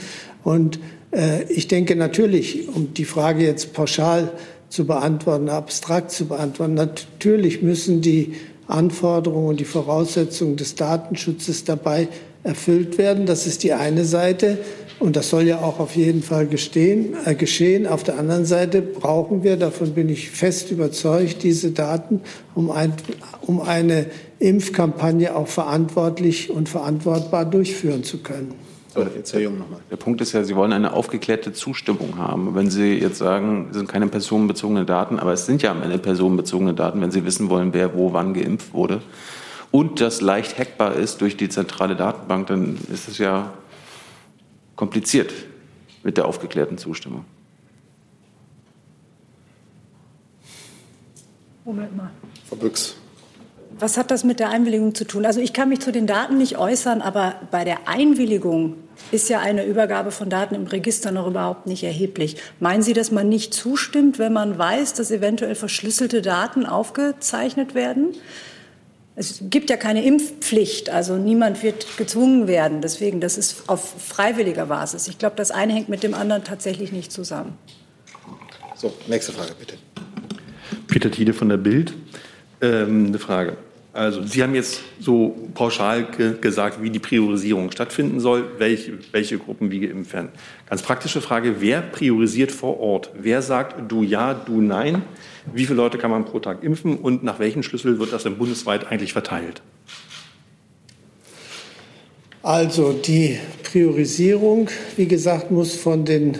[0.45, 0.81] Und
[1.13, 4.33] äh, ich denke natürlich, um die Frage jetzt pauschal
[4.69, 8.35] zu beantworten, abstrakt zu beantworten, natürlich müssen die
[8.71, 12.09] Anforderungen und die Voraussetzungen des Datenschutzes dabei
[12.43, 13.27] erfüllt werden.
[13.27, 14.59] Das ist die eine Seite.
[14.99, 17.87] Und das soll ja auch auf jeden Fall gestehen, äh, geschehen.
[17.87, 22.21] Auf der anderen Seite brauchen wir, davon bin ich fest überzeugt, diese Daten,
[22.55, 22.93] um, ein,
[23.41, 24.07] um eine
[24.41, 28.55] Impfkampagne auch verantwortlich und verantwortbar durchführen zu können.
[28.95, 29.81] Herr Jung nochmal.
[29.91, 32.55] Der Punkt ist ja, Sie wollen eine aufgeklärte Zustimmung haben.
[32.55, 35.99] Wenn Sie jetzt sagen, es sind keine personenbezogenen Daten, aber es sind ja am Ende
[35.99, 39.01] personenbezogene Daten, wenn Sie wissen wollen, wer wo wann geimpft wurde
[39.71, 43.53] und das leicht hackbar ist durch die zentrale Datenbank, dann ist es ja
[44.77, 45.33] kompliziert
[46.03, 47.25] mit der aufgeklärten Zustimmung.
[51.65, 52.11] Moment mal.
[52.49, 53.00] Frau Büchs.
[53.81, 55.25] Was hat das mit der Einwilligung zu tun?
[55.25, 58.77] Also ich kann mich zu den Daten nicht äußern, aber bei der Einwilligung
[59.11, 62.37] ist ja eine Übergabe von Daten im Register noch überhaupt nicht erheblich.
[62.61, 68.09] Meinen Sie, dass man nicht zustimmt, wenn man weiß, dass eventuell verschlüsselte Daten aufgezeichnet werden?
[69.17, 72.83] Es gibt ja keine Impfpflicht, also niemand wird gezwungen werden.
[72.83, 75.09] Deswegen, das ist auf freiwilliger Basis.
[75.09, 77.57] Ich glaube, das eine hängt mit dem anderen tatsächlich nicht zusammen.
[78.75, 79.77] So, nächste Frage bitte.
[80.87, 81.95] Peter Tiede von der Bild.
[82.61, 83.57] Ähm, eine Frage.
[83.93, 89.39] Also Sie haben jetzt so pauschal ge gesagt, wie die Priorisierung stattfinden soll, welche, welche
[89.39, 90.29] Gruppen wie geimpft werden.
[90.69, 93.11] Ganz praktische Frage, wer priorisiert vor Ort?
[93.19, 95.03] Wer sagt du ja, du nein?
[95.53, 98.37] Wie viele Leute kann man pro Tag impfen und nach welchen Schlüssel wird das denn
[98.39, 99.61] bundesweit eigentlich verteilt?
[102.43, 106.39] Also die Priorisierung, wie gesagt, muss von den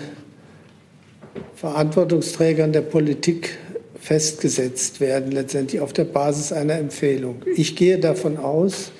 [1.55, 3.57] Verantwortungsträgern der Politik
[4.01, 7.43] festgesetzt werden, letztendlich auf der Basis einer Empfehlung.
[7.55, 8.91] Ich gehe davon aus,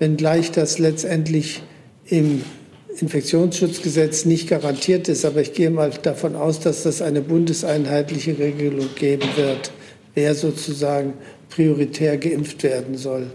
[0.00, 1.62] wenngleich das letztendlich
[2.06, 2.42] im
[3.00, 8.88] Infektionsschutzgesetz nicht garantiert ist, aber ich gehe mal davon aus, dass das eine bundeseinheitliche Regelung
[8.96, 9.72] geben wird,
[10.14, 11.14] wer sozusagen
[11.48, 13.28] prioritär geimpft werden soll.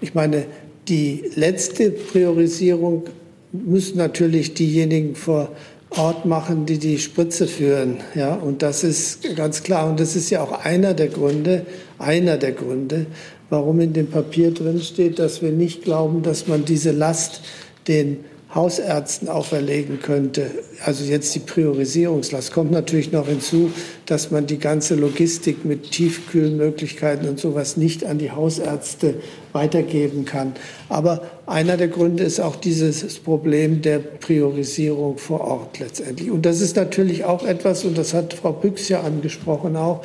[0.00, 0.46] Ich meine,
[0.88, 3.04] die letzte Priorisierung
[3.52, 5.52] müssen natürlich diejenigen vor
[5.90, 7.98] Ort machen, die die Spritze führen.
[8.14, 9.88] Ja, und das ist ganz klar.
[9.88, 11.64] Und das ist ja auch einer der Gründe,
[11.98, 13.06] einer der Gründe,
[13.50, 17.42] warum in dem Papier drin steht, dass wir nicht glauben, dass man diese Last
[17.88, 20.50] den Hausärzten auferlegen könnte.
[20.84, 22.52] Also jetzt die Priorisierungslast.
[22.52, 23.70] Kommt natürlich noch hinzu,
[24.06, 29.16] dass man die ganze Logistik mit Tiefkühlmöglichkeiten und sowas nicht an die Hausärzte
[29.52, 30.54] weitergeben kann.
[30.88, 36.30] Aber einer der Gründe ist auch dieses Problem der Priorisierung vor Ort letztendlich.
[36.30, 40.02] Und das ist natürlich auch etwas, und das hat Frau Büchs ja angesprochen auch,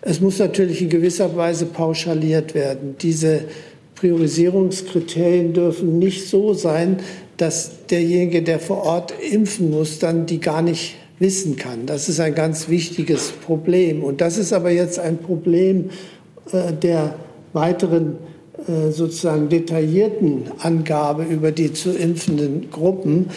[0.00, 2.94] es muss natürlich in gewisser Weise pauschaliert werden.
[3.00, 3.42] Diese
[3.96, 6.98] Priorisierungskriterien dürfen nicht so sein,
[7.36, 11.86] dass derjenige, der vor Ort impfen muss, dann die gar nicht wissen kann.
[11.86, 14.04] Das ist ein ganz wichtiges Problem.
[14.04, 15.90] Und das ist aber jetzt ein Problem
[16.52, 17.16] äh, der
[17.52, 18.18] weiteren
[18.90, 23.30] sozusagen detaillierten Angabe über die zu impfenden Gruppen.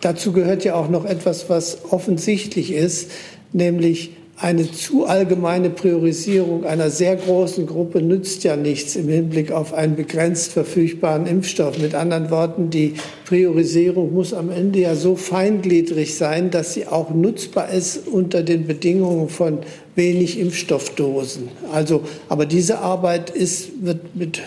[0.00, 3.10] Dazu gehört ja auch noch etwas, was offensichtlich ist,
[3.52, 9.74] nämlich eine zu allgemeine Priorisierung einer sehr großen Gruppe nützt ja nichts im Hinblick auf
[9.74, 11.78] einen begrenzt verfügbaren Impfstoff.
[11.78, 17.10] Mit anderen Worten, die Priorisierung muss am Ende ja so feingliedrig sein, dass sie auch
[17.10, 19.58] nutzbar ist unter den Bedingungen von
[19.96, 21.48] wenig Impfstoffdosen.
[21.72, 24.40] Also, aber diese Arbeit ist, wird mit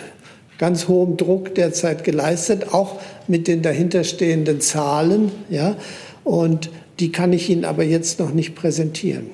[0.61, 5.33] ganz hohem Druck derzeit geleistet, auch mit den dahinterstehenden Zahlen.
[5.49, 5.75] Ja,
[6.23, 6.69] und
[7.01, 9.31] die kann ich Ihnen aber jetzt noch nicht präsentieren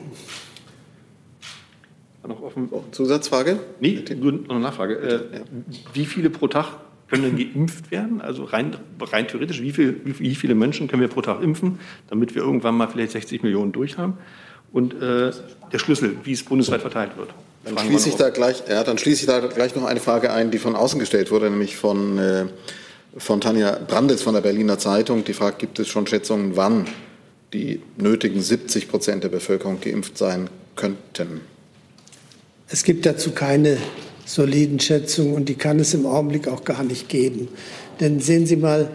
[2.28, 2.68] noch offen.
[2.72, 3.60] Oh, Zusatzfrage?
[3.80, 4.96] Nee, nur noch eine Nachfrage.
[4.96, 5.42] Äh,
[5.94, 6.76] wie viele pro Tag
[7.08, 8.22] können denn geimpft werden?
[8.22, 12.36] Also rein, rein theoretisch, wie, viel, wie, viele Menschen können wir pro Tag impfen, damit
[12.36, 14.18] wir irgendwann mal vielleicht 60 Millionen durch haben?
[14.72, 15.32] Und äh,
[15.72, 17.30] der Schlüssel, wie es bundesweit verteilt wird.
[17.76, 20.52] Dann schließe, ich da gleich, ja, dann schließe ich da gleich noch eine Frage ein,
[20.52, 22.46] die von außen gestellt wurde, nämlich von, äh,
[23.18, 25.24] von Tanja Brandes von der Berliner Zeitung.
[25.24, 26.86] Die fragt, gibt es schon Schätzungen, wann
[27.54, 31.42] die nötigen 70 Prozent der Bevölkerung geimpft sein könnten?
[32.70, 33.78] Es gibt dazu keine
[34.26, 37.48] soliden Schätzungen und die kann es im Augenblick auch gar nicht geben.
[38.00, 38.90] Denn sehen Sie mal,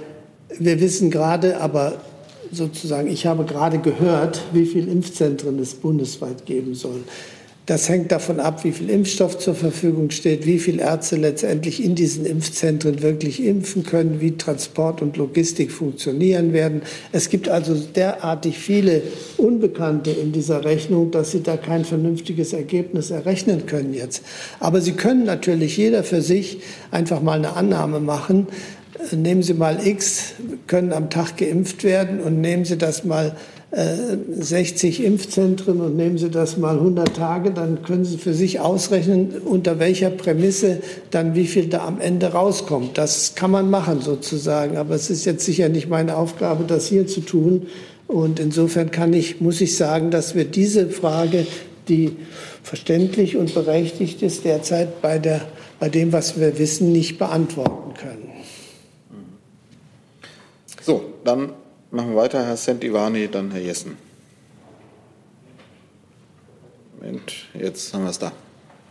[0.59, 2.03] wir wissen gerade, aber
[2.53, 7.03] sozusagen, ich habe gerade gehört, wie viele Impfzentren es bundesweit geben soll.
[7.67, 11.95] Das hängt davon ab, wie viel Impfstoff zur Verfügung steht, wie viele Ärzte letztendlich in
[11.95, 16.83] diesen Impfzentren wirklich impfen können, wie Transport und Logistik funktionieren werden.
[17.13, 19.03] Es gibt also derartig viele
[19.37, 24.25] Unbekannte in dieser Rechnung, dass Sie da kein vernünftiges Ergebnis errechnen können jetzt.
[24.59, 26.59] Aber Sie können natürlich jeder für sich
[26.91, 28.49] einfach mal eine Annahme machen.
[29.13, 30.35] Nehmen Sie mal X,
[30.67, 33.37] können am Tag geimpft werden und nehmen Sie das mal
[33.75, 38.61] 60 äh, Impfzentren und nehmen Sie das mal 100 Tage, dann können Sie für sich
[38.61, 42.99] ausrechnen, unter welcher Prämisse dann wie viel da am Ende rauskommt.
[42.99, 47.07] Das kann man machen sozusagen, aber es ist jetzt sicher nicht meine Aufgabe, das hier
[47.07, 47.67] zu tun.
[48.09, 51.47] Und insofern kann ich, muss ich sagen, dass wir diese Frage,
[51.89, 52.17] die
[52.63, 55.41] verständlich und berechtigt ist, derzeit bei, der,
[55.81, 58.29] bei dem, was wir wissen, nicht beantworten können.
[60.83, 61.55] So, dann
[61.95, 63.99] Machen wir weiter, Herr Sentivani, dann Herr Jessen.
[66.99, 68.33] Moment, jetzt haben wir es da.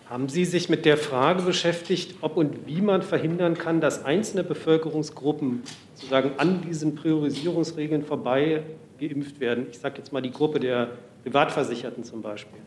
[0.08, 4.44] Haben Sie sich mit der Frage beschäftigt, ob und wie man verhindern kann, dass einzelne
[4.44, 5.64] Bevölkerungsgruppen
[5.96, 8.62] sozusagen an diesen Priorisierungsregeln vorbei
[9.00, 9.66] geimpft werden?
[9.72, 10.92] Ich sage jetzt mal die Gruppe der
[11.24, 12.60] Privatversicherten zum Beispiel.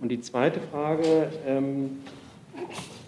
[0.00, 1.98] Und die zweite Frage, ähm,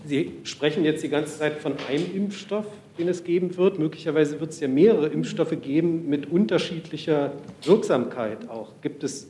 [0.05, 2.67] Sie sprechen jetzt die ganze Zeit von einem Impfstoff
[3.01, 3.79] den es geben wird.
[3.79, 7.33] Möglicherweise wird es ja mehrere Impfstoffe geben mit unterschiedlicher
[7.65, 8.73] Wirksamkeit auch.
[8.83, 9.29] Gibt es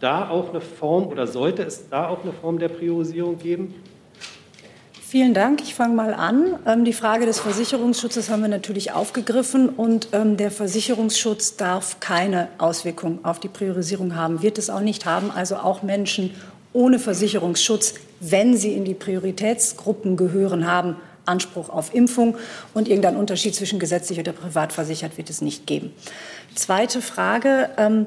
[0.00, 3.74] da auch eine Form oder sollte es da auch eine Form der Priorisierung geben?
[5.08, 5.62] Vielen Dank.
[5.62, 6.58] Ich fange mal an.
[6.66, 12.48] Ähm, die Frage des Versicherungsschutzes haben wir natürlich aufgegriffen und ähm, der Versicherungsschutz darf keine
[12.58, 15.30] Auswirkung auf die Priorisierung haben, wird es auch nicht haben.
[15.30, 16.34] Also auch Menschen
[16.74, 20.96] ohne Versicherungsschutz, wenn sie in die Prioritätsgruppen gehören, haben
[21.28, 22.36] Anspruch auf Impfung
[22.74, 25.92] und irgendeinen Unterschied zwischen gesetzlich oder privat versichert wird es nicht geben.
[26.54, 27.70] Zweite Frage.
[27.76, 28.06] Ähm,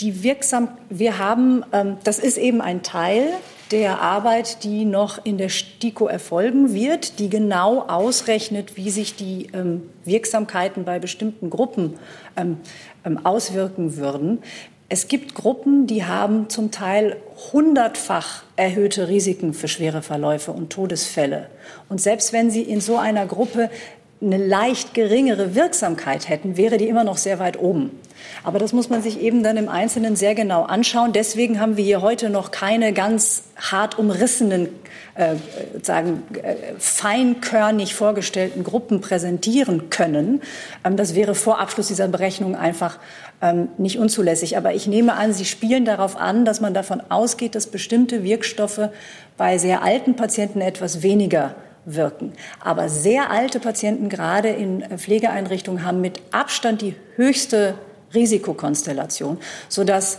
[0.00, 3.28] die wirksam, wir haben, ähm, das ist eben ein Teil
[3.70, 9.48] der Arbeit, die noch in der STIKO erfolgen wird, die genau ausrechnet, wie sich die
[9.52, 11.94] ähm, Wirksamkeiten bei bestimmten Gruppen
[12.36, 12.58] ähm,
[13.04, 14.42] ähm auswirken würden.
[14.88, 17.16] Es gibt Gruppen, die haben zum Teil
[17.52, 21.48] hundertfach erhöhte Risiken für schwere Verläufe und Todesfälle.
[21.88, 23.68] Und selbst wenn sie in so einer Gruppe
[24.22, 27.90] eine leicht geringere Wirksamkeit hätten, wäre die immer noch sehr weit oben.
[28.44, 31.12] Aber das muss man sich eben dann im Einzelnen sehr genau anschauen.
[31.12, 34.68] Deswegen haben wir hier heute noch keine ganz hart umrissenen,
[35.16, 35.36] äh,
[35.82, 40.42] sagen, äh, feinkörnig vorgestellten Gruppen präsentieren können.
[40.84, 42.98] Ähm, das wäre vor Abschluss dieser Berechnung einfach
[43.40, 44.56] ähm, nicht unzulässig.
[44.56, 48.90] Aber ich nehme an, Sie spielen darauf an, dass man davon ausgeht, dass bestimmte Wirkstoffe
[49.36, 51.54] bei sehr alten Patienten etwas weniger
[51.86, 52.32] wirken.
[52.60, 57.74] Aber sehr alte Patienten, gerade in Pflegeeinrichtungen, haben mit Abstand die höchste
[58.14, 59.38] Risikokonstellation,
[59.68, 60.18] sodass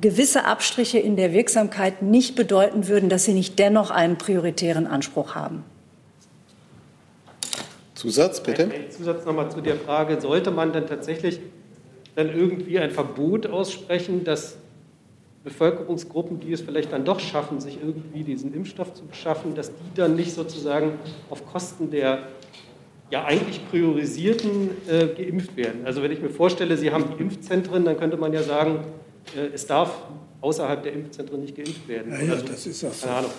[0.00, 5.34] gewisse Abstriche in der Wirksamkeit nicht bedeuten würden, dass sie nicht dennoch einen prioritären Anspruch
[5.34, 5.64] haben.
[7.94, 8.64] Zusatz, bitte.
[8.64, 11.40] Ein, ein Zusatz nochmal zu der Frage, sollte man dann tatsächlich
[12.14, 14.56] dann irgendwie ein Verbot aussprechen, dass
[15.44, 19.96] Bevölkerungsgruppen, die es vielleicht dann doch schaffen, sich irgendwie diesen Impfstoff zu beschaffen, dass die
[19.96, 20.92] dann nicht sozusagen
[21.30, 22.28] auf Kosten der
[23.10, 25.80] ja eigentlich priorisierten äh, geimpft werden.
[25.84, 28.84] Also wenn ich mir vorstelle, Sie haben die Impfzentren, dann könnte man ja sagen,
[29.54, 29.92] es darf
[30.40, 32.12] außerhalb der Impfzentren nicht geimpft werden.
[32.12, 33.06] Ja, ja also, das ist auch so.
[33.06, 33.30] Keine Ahnung.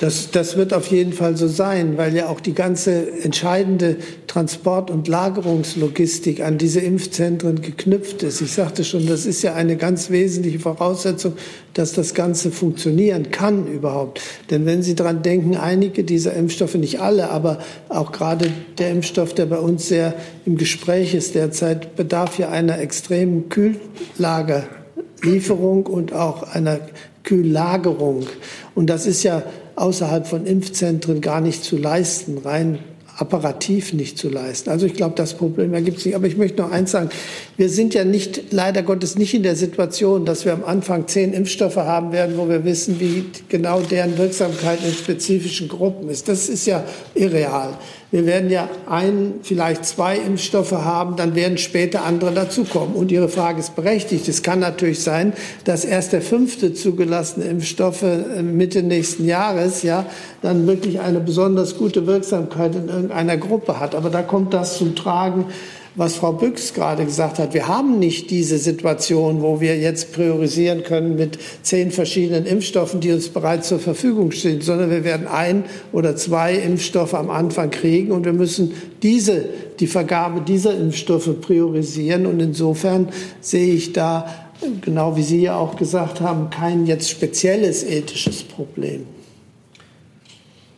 [0.00, 4.90] Das, das wird auf jeden Fall so sein, weil ja auch die ganze entscheidende Transport-
[4.90, 8.40] und Lagerungslogistik an diese Impfzentren geknüpft ist.
[8.40, 11.34] Ich sagte schon, das ist ja eine ganz wesentliche Voraussetzung,
[11.74, 14.22] dass das Ganze funktionieren kann überhaupt.
[14.50, 17.58] Denn wenn Sie daran denken, einige dieser Impfstoffe, nicht alle, aber
[17.88, 20.14] auch gerade der Impfstoff, der bei uns sehr
[20.46, 26.80] im Gespräch ist derzeit, bedarf ja einer extremen Kühllagerlieferung und auch einer
[27.24, 28.26] Kühllagerung.
[28.74, 29.42] Und das ist ja
[29.76, 32.78] außerhalb von Impfzentren gar nicht zu leisten, rein
[33.20, 34.70] apparativ nicht zu leisten.
[34.70, 36.16] Also ich glaube, das Problem ergibt sich.
[36.16, 37.10] Aber ich möchte noch eins sagen.
[37.58, 41.34] Wir sind ja nicht, leider Gottes, nicht in der Situation, dass wir am Anfang zehn
[41.34, 46.28] Impfstoffe haben werden, wo wir wissen, wie genau deren Wirksamkeit in spezifischen Gruppen ist.
[46.28, 46.82] Das ist ja
[47.14, 47.76] irreal.
[48.12, 52.96] Wir werden ja ein, vielleicht zwei Impfstoffe haben, dann werden später andere dazukommen.
[52.96, 54.26] Und Ihre Frage ist berechtigt.
[54.28, 55.32] Es kann natürlich sein,
[55.64, 60.06] dass erst der fünfte zugelassene Impfstoffe äh, Mitte nächsten Jahres ja
[60.42, 63.94] dann wirklich eine besonders gute Wirksamkeit in irgendeiner Gruppe hat.
[63.94, 65.44] Aber da kommt das zum Tragen,
[65.96, 67.54] was Frau Büchs gerade gesagt hat.
[67.54, 73.10] Wir haben nicht diese Situation, wo wir jetzt priorisieren können mit zehn verschiedenen Impfstoffen, die
[73.12, 78.12] uns bereits zur Verfügung stehen, sondern wir werden ein oder zwei Impfstoffe am Anfang kriegen
[78.12, 78.72] und wir müssen
[79.02, 79.46] diese,
[79.80, 82.26] die Vergabe dieser Impfstoffe priorisieren.
[82.26, 83.08] Und insofern
[83.40, 84.26] sehe ich da,
[84.82, 89.06] genau wie Sie ja auch gesagt haben, kein jetzt spezielles ethisches Problem.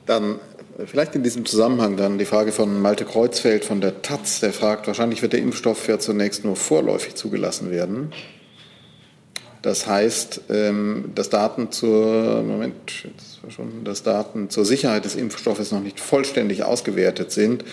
[0.07, 0.41] Dann
[0.87, 4.87] Vielleicht in diesem Zusammenhang dann die Frage von Malte Kreuzfeld von der Taz, der fragt,
[4.87, 8.13] wahrscheinlich wird der Impfstoff ja zunächst nur vorläufig zugelassen werden.
[9.61, 12.75] Das heißt, ähm, dass Daten zur Moment,
[13.85, 17.65] dass Daten zur Sicherheit des Impfstoffes noch nicht vollständig ausgewertet sind,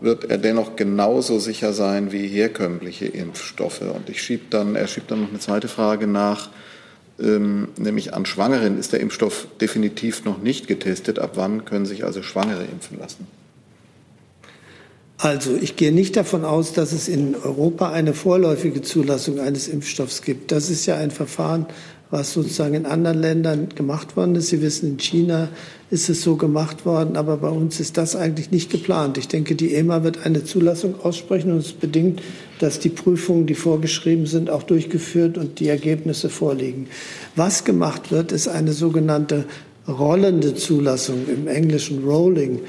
[0.00, 3.80] wird er dennoch genauso sicher sein wie herkömmliche Impfstoffe.
[3.80, 6.50] Und ich schieb dann, er schiebt dann noch eine zweite Frage nach
[7.18, 11.18] ähm, nämlich an Schwangeren ist der Impfstoff definitiv noch nicht getestet.
[11.18, 13.26] Ab wann können sich also Schwangere impfen lassen?
[15.18, 20.20] Also ich gehe nicht davon aus, dass es in Europa eine vorläufige Zulassung eines Impfstoffs
[20.20, 20.52] gibt.
[20.52, 21.64] Das ist ja ein Verfahren,
[22.10, 24.48] was sozusagen in anderen Ländern gemacht worden ist.
[24.48, 25.48] Sie wissen, in China
[25.90, 29.16] ist es so gemacht worden, aber bei uns ist das eigentlich nicht geplant.
[29.16, 32.20] Ich denke, die EMA wird eine Zulassung aussprechen und es bedingt,
[32.58, 36.88] dass die Prüfungen, die vorgeschrieben sind, auch durchgeführt und die Ergebnisse vorliegen.
[37.34, 39.44] Was gemacht wird, ist eine sogenannte
[39.88, 42.60] rollende Zulassung, im Englischen Rolling.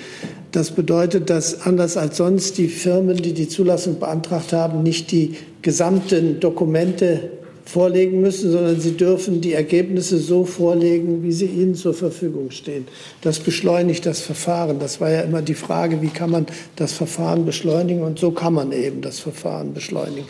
[0.52, 5.36] Das bedeutet, dass anders als sonst die Firmen, die die Zulassung beantragt haben, nicht die
[5.62, 7.32] gesamten Dokumente
[7.68, 12.88] vorlegen müssen, sondern sie dürfen die Ergebnisse so vorlegen, wie sie ihnen zur Verfügung stehen.
[13.22, 14.80] Das beschleunigt das Verfahren.
[14.80, 16.46] Das war ja immer die Frage, wie kann man
[16.78, 18.04] das Verfahren beschleunigen?
[18.04, 20.28] Und so kann man eben das Verfahren beschleunigen.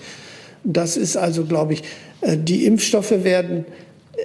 [0.64, 1.84] Das ist also, glaube ich,
[2.22, 3.66] äh, die Impfstoffe werden
[4.16, 4.22] äh,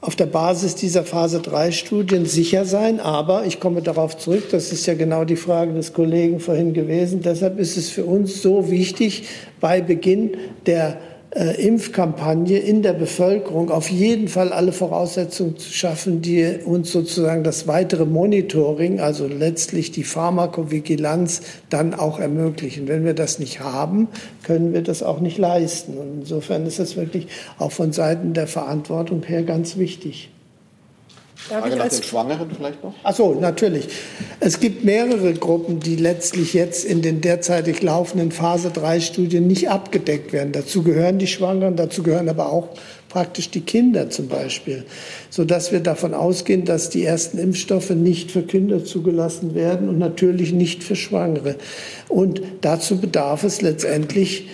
[0.00, 2.98] auf der Basis dieser Phase 3 Studien sicher sein.
[2.98, 7.20] Aber ich komme darauf zurück, das ist ja genau die Frage des Kollegen vorhin gewesen.
[7.22, 9.24] Deshalb ist es für uns so wichtig,
[9.60, 10.32] bei Beginn
[10.64, 10.98] der
[11.34, 17.42] äh, Impfkampagne in der Bevölkerung auf jeden Fall alle Voraussetzungen zu schaffen, die uns sozusagen
[17.42, 22.86] das weitere Monitoring, also letztlich die Pharmakovigilanz, dann auch ermöglichen.
[22.86, 24.08] Wenn wir das nicht haben,
[24.44, 25.98] können wir das auch nicht leisten.
[25.98, 27.26] Und insofern ist das wirklich
[27.58, 30.30] auch von Seiten der Verantwortung her ganz wichtig.
[31.48, 32.94] Frage nach den Schwangeren vielleicht noch?
[33.02, 33.88] Ach so, natürlich.
[34.40, 39.68] Es gibt mehrere Gruppen, die letztlich jetzt in den derzeitig laufenden Phase 3 Studien nicht
[39.68, 40.52] abgedeckt werden.
[40.52, 42.68] Dazu gehören die Schwangeren, dazu gehören aber auch
[43.10, 44.84] praktisch die Kinder zum Beispiel,
[45.30, 50.52] sodass wir davon ausgehen, dass die ersten Impfstoffe nicht für Kinder zugelassen werden und natürlich
[50.52, 51.56] nicht für Schwangere.
[52.08, 54.48] Und dazu bedarf es letztendlich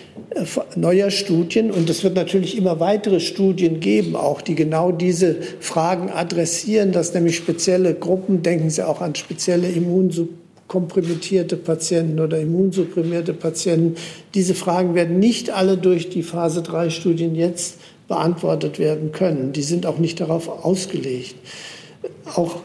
[0.76, 6.10] neuer Studien und es wird natürlich immer weitere Studien geben, auch die genau diese Fragen
[6.10, 13.96] adressieren, dass nämlich spezielle Gruppen, denken Sie auch an spezielle immunkompromittierte Patienten oder immunsupprimierte Patienten.
[14.34, 19.52] Diese Fragen werden nicht alle durch die Phase 3 Studien jetzt beantwortet werden können.
[19.52, 21.34] Die sind auch nicht darauf ausgelegt.
[22.36, 22.56] Auch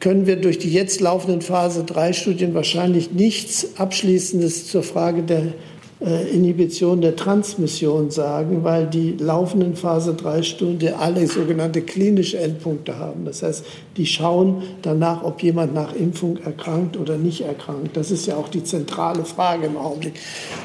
[0.00, 5.54] können wir durch die jetzt laufenden Phase 3 Studien wahrscheinlich nichts Abschließendes zur Frage der
[6.00, 13.24] Inhibition der Transmission sagen, weil die laufenden Phase 3 Studien alle sogenannte klinische Endpunkte haben.
[13.24, 13.64] Das heißt,
[13.96, 17.96] die schauen danach, ob jemand nach Impfung erkrankt oder nicht erkrankt.
[17.96, 20.14] Das ist ja auch die zentrale Frage im Augenblick.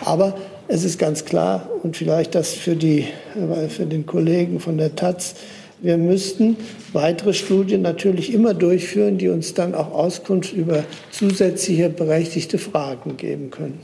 [0.06, 0.36] Aber
[0.68, 4.96] es ist ganz klar und vielleicht das für, die, äh, für den Kollegen von der
[4.96, 5.34] Taz,
[5.82, 6.58] wir müssten
[6.94, 13.50] weitere Studien natürlich immer durchführen, die uns dann auch Auskunft über zusätzliche berechtigte Fragen geben
[13.50, 13.80] können.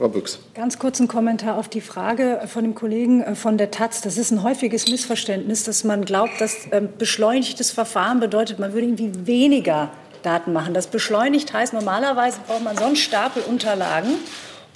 [0.00, 0.38] Frau Büchs.
[0.54, 4.00] Ganz kurz ein Kommentar auf die Frage von dem Kollegen äh, von der Taz.
[4.00, 8.86] Das ist ein häufiges Missverständnis, dass man glaubt, dass ähm, beschleunigtes Verfahren bedeutet, man würde
[8.86, 9.90] irgendwie weniger
[10.22, 10.72] Daten machen.
[10.72, 14.14] Das beschleunigt heißt, normalerweise braucht man so einen Stapel Unterlagen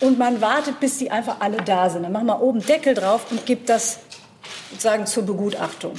[0.00, 2.02] und man wartet, bis die einfach alle da sind.
[2.02, 4.00] Dann machen wir oben Deckel drauf und gibt das
[4.72, 5.92] sozusagen zur Begutachtung.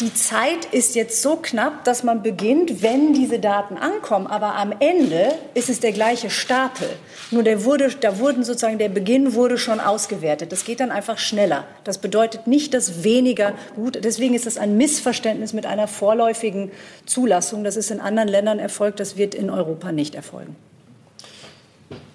[0.00, 4.26] Die Zeit ist jetzt so knapp, dass man beginnt, wenn diese Daten ankommen.
[4.26, 6.88] Aber am Ende ist es der gleiche Stapel.
[7.30, 10.50] Nur der wurde, da wurden sozusagen der Beginn wurde schon ausgewertet.
[10.50, 11.64] Das geht dann einfach schneller.
[11.84, 14.04] Das bedeutet nicht, dass weniger gut.
[14.04, 16.72] Deswegen ist es ein Missverständnis mit einer vorläufigen
[17.06, 17.62] Zulassung.
[17.62, 18.98] Das ist in anderen Ländern erfolgt.
[18.98, 20.56] Das wird in Europa nicht erfolgen.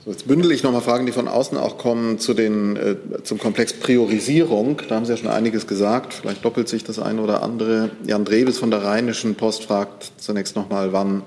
[0.06, 3.38] So, jetzt bündel ich nochmal Fragen, die von außen auch kommen zu den, äh, zum
[3.38, 4.82] Komplex Priorisierung.
[4.88, 6.14] Da haben Sie ja schon einiges gesagt.
[6.14, 7.92] Vielleicht doppelt sich das eine oder andere.
[8.08, 11.24] Jan Drebes von der Rheinischen Post fragt zunächst nochmal, wann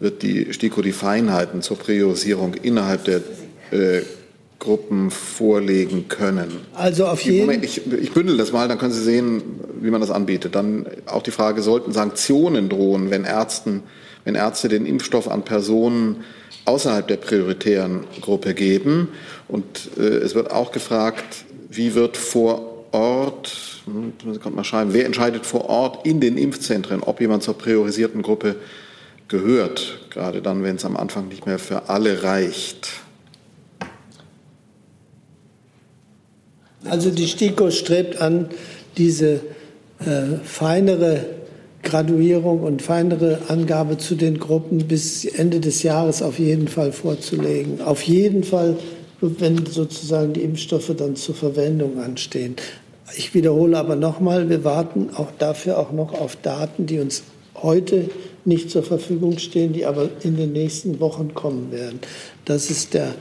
[0.00, 3.20] wird die STIKO die Feinheiten zur Priorisierung innerhalb der
[3.70, 4.02] äh,
[4.58, 6.50] Gruppen vorlegen können.
[6.74, 9.42] Also auf jeden Moment, ich, ich bündel das mal, dann können Sie sehen,
[9.80, 10.56] wie man das anbietet.
[10.56, 13.84] Dann auch die Frage, sollten Sanktionen drohen, wenn, Ärzten,
[14.24, 16.24] wenn Ärzte den Impfstoff an Personen
[16.64, 19.08] außerhalb der prioritären Gruppe geben.
[19.48, 25.04] Und äh, es wird auch gefragt, wie wird vor Ort, hm, kann mal schreiben, wer
[25.04, 28.56] entscheidet vor Ort in den Impfzentren, ob jemand zur priorisierten Gruppe
[29.28, 32.88] gehört, gerade dann, wenn es am Anfang nicht mehr für alle reicht.
[36.84, 38.50] Also die STIKO strebt an,
[38.96, 39.40] diese
[40.00, 41.24] äh, feinere
[41.84, 47.80] Graduierung und feinere Angabe zu den Gruppen bis Ende des Jahres auf jeden Fall vorzulegen.
[47.82, 48.76] Auf jeden Fall,
[49.20, 52.56] wenn sozusagen die Impfstoffe dann zur Verwendung anstehen.
[53.16, 57.22] Ich wiederhole aber nochmal, wir warten auch dafür auch noch auf Daten, die uns
[57.54, 58.08] heute
[58.44, 62.00] nicht zur Verfügung stehen, die aber in den nächsten Wochen kommen werden.
[62.44, 63.14] Das ist der,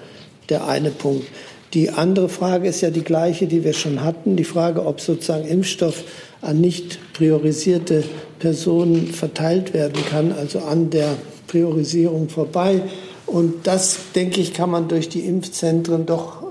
[0.50, 1.28] der eine Punkt.
[1.74, 5.48] Die andere Frage ist ja die gleiche, die wir schon hatten, die Frage, ob sozusagen
[5.48, 6.04] Impfstoff
[6.44, 8.04] an nicht priorisierte
[8.40, 11.16] Personen verteilt werden kann, also an der
[11.48, 12.82] Priorisierung vorbei.
[13.26, 16.44] Und das, denke ich, kann man durch die Impfzentren doch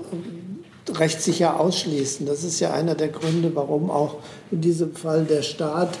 [0.91, 2.25] recht sicher ausschließen.
[2.25, 4.17] Das ist ja einer der Gründe, warum auch
[4.51, 5.97] in diesem Fall der Staat,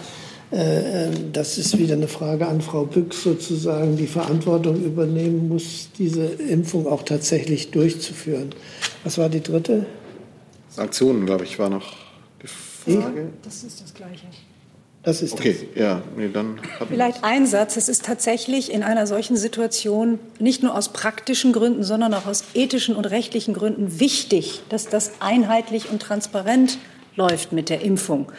[0.51, 5.89] äh, äh das ist wieder eine Frage an Frau Büchs sozusagen, die Verantwortung übernehmen muss,
[5.97, 8.49] diese Impfung auch tatsächlich durchzuführen.
[9.03, 9.85] Was war die dritte?
[10.69, 11.93] Sanktionen, glaube ich, war noch
[12.41, 12.47] die
[12.85, 13.29] Frage.
[13.43, 14.27] Das ist das Gleiche.
[15.03, 15.81] Das ist okay, das.
[15.81, 16.59] ja, nee, dann.
[16.87, 17.75] Vielleicht ein Satz.
[17.75, 22.45] Es ist tatsächlich in einer solchen Situation nicht nur aus praktischen Gründen, sondern auch aus
[22.53, 26.77] ethischen und rechtlichen Gründen wichtig, dass das einheitlich und transparent
[27.17, 28.31] läuft mit der Impfung.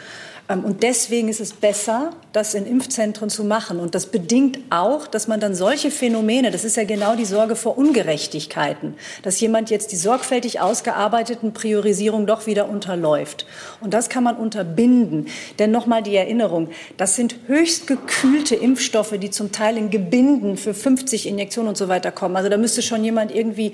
[0.49, 3.79] Ähm, und deswegen ist es besser, das in Impfzentren zu machen.
[3.79, 7.55] Und das bedingt auch, dass man dann solche Phänomene, das ist ja genau die Sorge
[7.55, 13.45] vor Ungerechtigkeiten, dass jemand jetzt die sorgfältig ausgearbeiteten Priorisierung doch wieder unterläuft.
[13.81, 15.27] Und das kann man unterbinden.
[15.59, 20.73] Denn nochmal die Erinnerung, das sind höchst gekühlte Impfstoffe, die zum Teil in Gebinden für
[20.73, 22.35] 50 Injektionen und so weiter kommen.
[22.35, 23.73] Also da müsste schon jemand irgendwie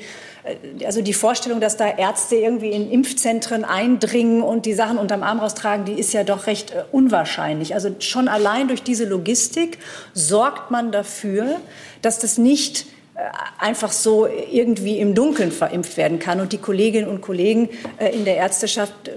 [0.85, 5.39] also die Vorstellung, dass da Ärzte irgendwie in Impfzentren eindringen und die Sachen unterm Arm
[5.39, 7.73] raustragen, die ist ja doch recht äh, unwahrscheinlich.
[7.73, 9.77] Also schon allein durch diese Logistik
[10.13, 11.57] sorgt man dafür,
[12.01, 12.85] dass das nicht
[13.15, 13.21] äh,
[13.59, 16.41] einfach so irgendwie im Dunkeln verimpft werden kann.
[16.41, 17.69] Und die Kolleginnen und Kollegen
[18.13, 19.11] in der Ärzteschaft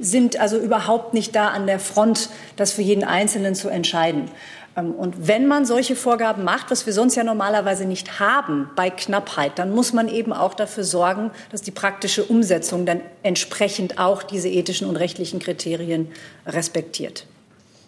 [0.00, 4.30] sind also überhaupt nicht da an der Front, das für jeden Einzelnen zu entscheiden.
[4.76, 8.90] Ähm, und wenn man solche Vorgaben macht, was wir sonst ja normalerweise nicht haben bei
[8.90, 14.22] Knappheit, dann muss man eben auch dafür sorgen, dass die praktische Umsetzung dann entsprechend auch
[14.22, 16.08] diese ethischen und rechtlichen Kriterien
[16.46, 17.26] respektiert.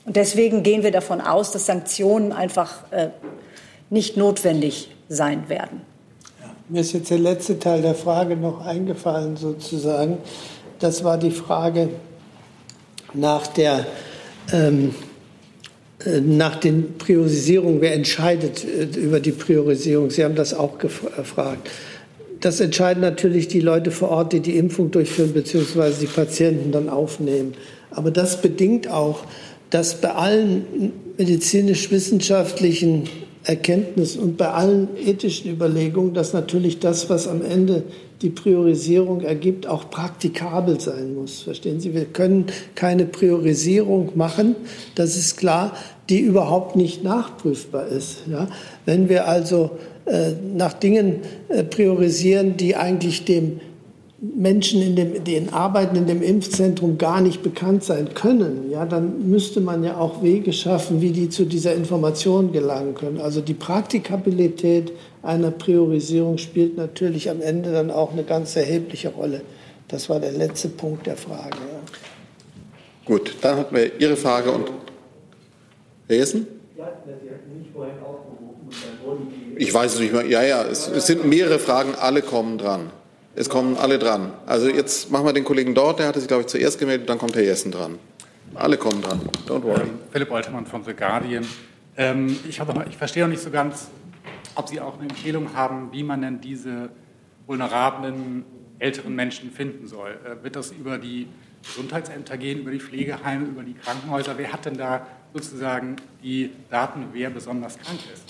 [0.05, 3.09] Und deswegen gehen wir davon aus, dass Sanktionen einfach äh,
[3.89, 5.81] nicht notwendig sein werden.
[6.41, 10.19] Ja, mir ist jetzt der letzte Teil der Frage noch eingefallen, sozusagen.
[10.79, 11.89] Das war die Frage
[13.15, 13.87] nach der
[14.53, 15.14] ähm, äh,
[16.21, 20.11] nach den Priorisierungen, wer entscheidet äh, über die Priorisierung?
[20.11, 21.71] Sie haben das auch gefragt.
[22.41, 26.91] Das entscheiden natürlich die Leute vor Ort, die die Impfung durchführen, beziehungsweise die Patienten dann
[26.91, 27.55] aufnehmen.
[27.91, 29.25] Aber das bedingt auch,
[29.71, 33.09] dass bei allen medizinisch-wissenschaftlichen
[33.45, 37.83] Erkenntnissen und bei allen ethischen Überlegungen, dass natürlich das, was am Ende
[38.23, 41.43] die Priorisierung ergibt, auch praktikabel sein muss.
[41.43, 41.93] Verstehen Sie?
[41.93, 44.57] Wir können keine Priorisierung machen,
[44.95, 45.77] das ist klar,
[46.09, 48.23] die überhaupt nicht nachprüfbar ist.
[48.31, 48.49] Ja?
[48.87, 49.73] Wenn wir also
[50.07, 51.17] äh, nach Dingen
[51.49, 53.61] äh, priorisieren, die eigentlich dem
[54.35, 59.29] Menschen, in dem, den Arbeiten in dem Impfzentrum gar nicht bekannt sein können, ja, dann
[59.29, 63.21] müsste man ja auch Wege schaffen, wie die zu dieser Information gelangen können.
[63.21, 69.43] Also die Praktikabilität einer Priorisierung spielt natürlich am Ende dann auch eine ganz erhebliche Rolle.
[69.89, 71.57] Das war der letzte Punkt der Frage.
[71.57, 71.81] Ja.
[73.05, 74.71] Gut, dann hatten wir Ihre Frage und
[76.09, 76.47] Herr Jessen?
[76.77, 79.63] Ja, Sie hatten mich vorhin aufgerufen und dann wurden die.
[79.63, 80.27] Ich weiß es nicht mehr.
[80.27, 82.91] Ja, ja, es, es sind mehrere Fragen, alle kommen dran.
[83.37, 84.33] Es kommen alle dran.
[84.47, 87.19] Also jetzt machen wir den Kollegen dort, der hatte sich, glaube ich, zuerst gemeldet, dann
[87.19, 87.99] kommt Herr Jessen dran.
[88.55, 89.21] Alle kommen dran.
[89.49, 89.83] Don't worry.
[89.83, 91.45] Ähm, Philipp Oltermann von The Guardian.
[91.97, 93.89] Ähm, ich, noch, ich verstehe noch nicht so ganz,
[94.55, 96.91] ob Sie auch eine Empfehlung haben, wie man denn diese
[97.47, 98.45] vulnerablen
[98.79, 100.17] älteren Menschen finden soll.
[100.25, 101.27] Äh, wird das über die
[101.65, 104.39] Gesundheitsämter gehen, über die Pflegeheime, über die Krankenhäuser?
[104.39, 108.23] Wer hat denn da sozusagen die Daten, wer besonders krank ist?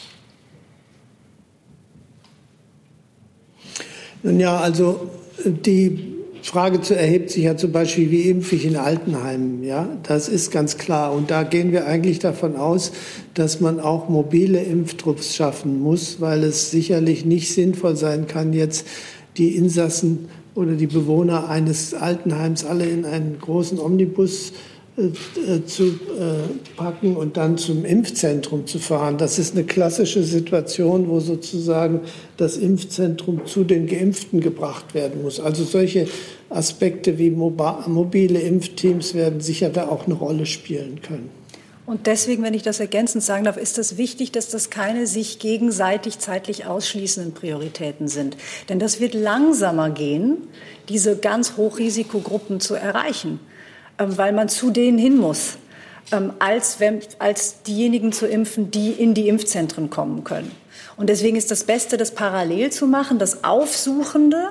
[4.25, 5.11] Nun ja, also
[5.45, 9.63] die Frage zu erhebt sich ja zum Beispiel, wie impfe ich in Altenheimen?
[9.63, 11.13] Ja, das ist ganz klar.
[11.13, 12.93] Und da gehen wir eigentlich davon aus,
[13.35, 18.87] dass man auch mobile Impftrupps schaffen muss, weil es sicherlich nicht sinnvoll sein kann, jetzt
[19.37, 24.74] die Insassen oder die Bewohner eines Altenheims alle in einen großen Omnibus äh,
[25.67, 29.19] zu äh, packen und dann zum Impfzentrum zu fahren.
[29.19, 32.03] Das ist eine klassische Situation, wo sozusagen
[32.37, 35.41] das Impfzentrum zu den Geimpften gebracht werden muss.
[35.41, 36.07] Also solche
[36.49, 41.29] Aspekte wie mobile Impfteams werden sicher da auch eine Rolle spielen können.
[41.87, 45.39] Und deswegen, wenn ich das ergänzend sagen darf, ist es wichtig, dass das keine sich
[45.39, 48.37] gegenseitig zeitlich ausschließenden Prioritäten sind.
[48.69, 50.39] Denn das wird langsamer gehen,
[50.89, 53.41] diese ganz Hochrisikogruppen zu erreichen.
[53.99, 55.57] Ähm, weil man zu denen hin muss,
[56.11, 60.51] ähm, als, wenn, als diejenigen zu impfen, die in die Impfzentren kommen können.
[60.97, 64.51] Und deswegen ist das Beste, das parallel zu machen, das Aufsuchende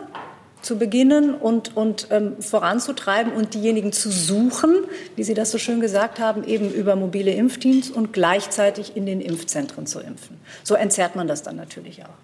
[0.61, 4.85] zu beginnen und, und ähm, voranzutreiben und diejenigen zu suchen,
[5.17, 9.19] wie Sie das so schön gesagt haben, eben über mobile Impfteams und gleichzeitig in den
[9.19, 10.37] Impfzentren zu impfen.
[10.63, 12.17] So entzerrt man das dann natürlich auch.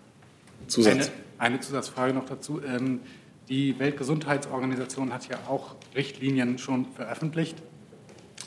[0.67, 0.93] Zusatz.
[0.93, 2.61] Eine, eine Zusatzfrage noch dazu.
[2.65, 3.01] Ähm,
[3.49, 7.57] die Weltgesundheitsorganisation hat ja auch Richtlinien schon veröffentlicht.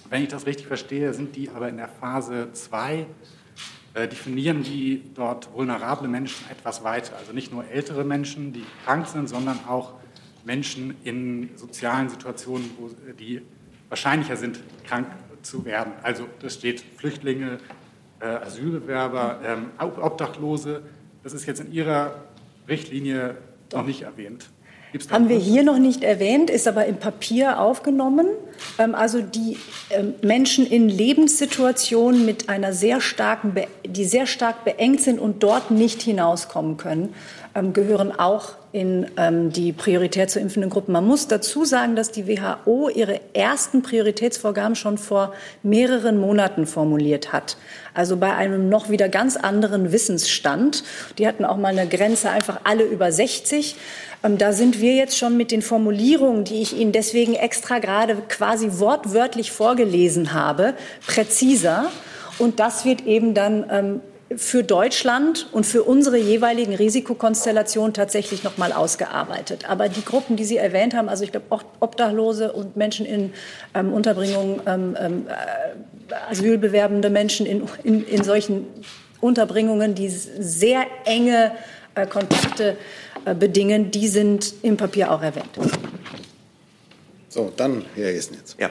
[0.08, 3.06] Wenn ich das richtig verstehe, sind die aber in der Phase 2,
[3.94, 7.16] äh, definieren die dort vulnerable Menschen etwas weiter.
[7.16, 9.94] Also nicht nur ältere Menschen, die krank sind, sondern auch
[10.44, 13.42] Menschen in sozialen Situationen, wo die
[13.88, 15.08] wahrscheinlicher sind, krank
[15.42, 15.92] zu werden.
[16.02, 17.58] Also das steht Flüchtlinge,
[18.20, 20.82] äh, Asylbewerber, ähm, Obdachlose.
[21.22, 22.22] Das ist jetzt in Ihrer
[22.68, 23.36] Richtlinie
[23.72, 24.48] noch nicht erwähnt.
[25.10, 28.26] Haben wir hier noch nicht erwähnt, ist aber im Papier aufgenommen.
[28.78, 29.56] Ähm, also die
[29.90, 33.54] ähm, Menschen in Lebenssituationen mit einer sehr starken,
[33.86, 37.14] die sehr stark beengt sind und dort nicht hinauskommen können,
[37.54, 39.06] ähm, gehören auch in
[39.50, 40.92] die prioritär zu impfenden Gruppen.
[40.92, 47.34] Man muss dazu sagen, dass die WHO ihre ersten Prioritätsvorgaben schon vor mehreren Monaten formuliert
[47.34, 47.58] hat.
[47.92, 50.84] Also bei einem noch wieder ganz anderen Wissensstand.
[51.18, 53.76] Die hatten auch mal eine Grenze einfach alle über 60.
[54.24, 58.16] Ähm, da sind wir jetzt schon mit den Formulierungen, die ich Ihnen deswegen extra gerade
[58.28, 60.74] quasi wortwörtlich vorgelesen habe,
[61.06, 61.86] präziser.
[62.38, 64.00] Und das wird eben dann ähm,
[64.36, 69.68] für Deutschland und für unsere jeweiligen Risikokonstellationen tatsächlich noch mal ausgearbeitet.
[69.68, 71.46] Aber die Gruppen, die Sie erwähnt haben, also ich glaube
[71.80, 73.32] Obdachlose und Menschen in
[73.74, 78.66] ähm, Unterbringung, ähm, ähm, äh, asylbewerbende Menschen in, in, in solchen
[79.20, 81.52] Unterbringungen, die sehr enge
[81.94, 82.76] äh, Kontakte
[83.24, 85.50] äh, bedingen, die sind im Papier auch erwähnt.
[87.32, 88.56] So, dann Herr Jessen jetzt.
[88.60, 88.70] Ja,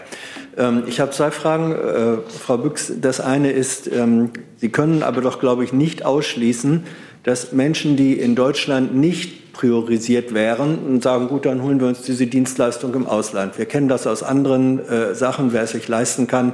[0.56, 2.94] ähm, ich habe zwei Fragen, äh, Frau Büchs.
[3.02, 6.84] Das eine ist, ähm, Sie können aber doch, glaube ich, nicht ausschließen,
[7.24, 12.04] dass Menschen, die in Deutschland nicht priorisiert wären und sagen, gut, dann holen wir uns
[12.04, 13.58] diese Dienstleistung im Ausland.
[13.58, 16.54] Wir kennen das aus anderen äh, Sachen, wer es sich leisten kann,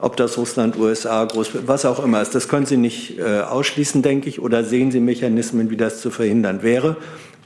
[0.00, 2.34] ob das Russland, USA, Großbritannien, was auch immer ist.
[2.34, 6.10] Das können Sie nicht äh, ausschließen, denke ich, oder sehen Sie Mechanismen, wie das zu
[6.10, 6.96] verhindern wäre?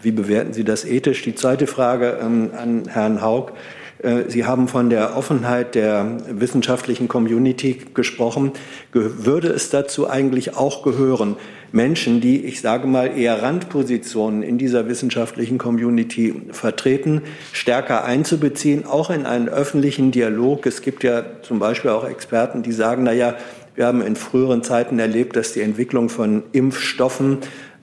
[0.00, 1.22] Wie bewerten Sie das ethisch?
[1.22, 3.50] Die zweite Frage ähm, an Herrn Haug.
[3.98, 8.52] Äh, Sie haben von der Offenheit der wissenschaftlichen Community gesprochen.
[8.92, 11.36] Würde es dazu eigentlich auch gehören,
[11.72, 17.22] Menschen, die, ich sage mal, eher Randpositionen in dieser wissenschaftlichen Community vertreten,
[17.52, 20.66] stärker einzubeziehen, auch in einen öffentlichen Dialog?
[20.66, 23.34] Es gibt ja zum Beispiel auch Experten, die sagen, na ja,
[23.74, 27.38] wir haben in früheren Zeiten erlebt, dass die Entwicklung von Impfstoffen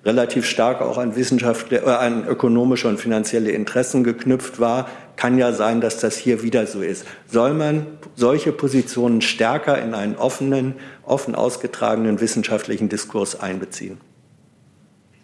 [0.05, 4.87] relativ stark auch an wissenschaftliche, äh, an ökonomische und finanzielle Interessen geknüpft war.
[5.15, 7.05] Kann ja sein, dass das hier wieder so ist.
[7.29, 7.85] Soll man
[8.15, 13.97] solche Positionen stärker in einen offenen, offen ausgetragenen wissenschaftlichen Diskurs einbeziehen?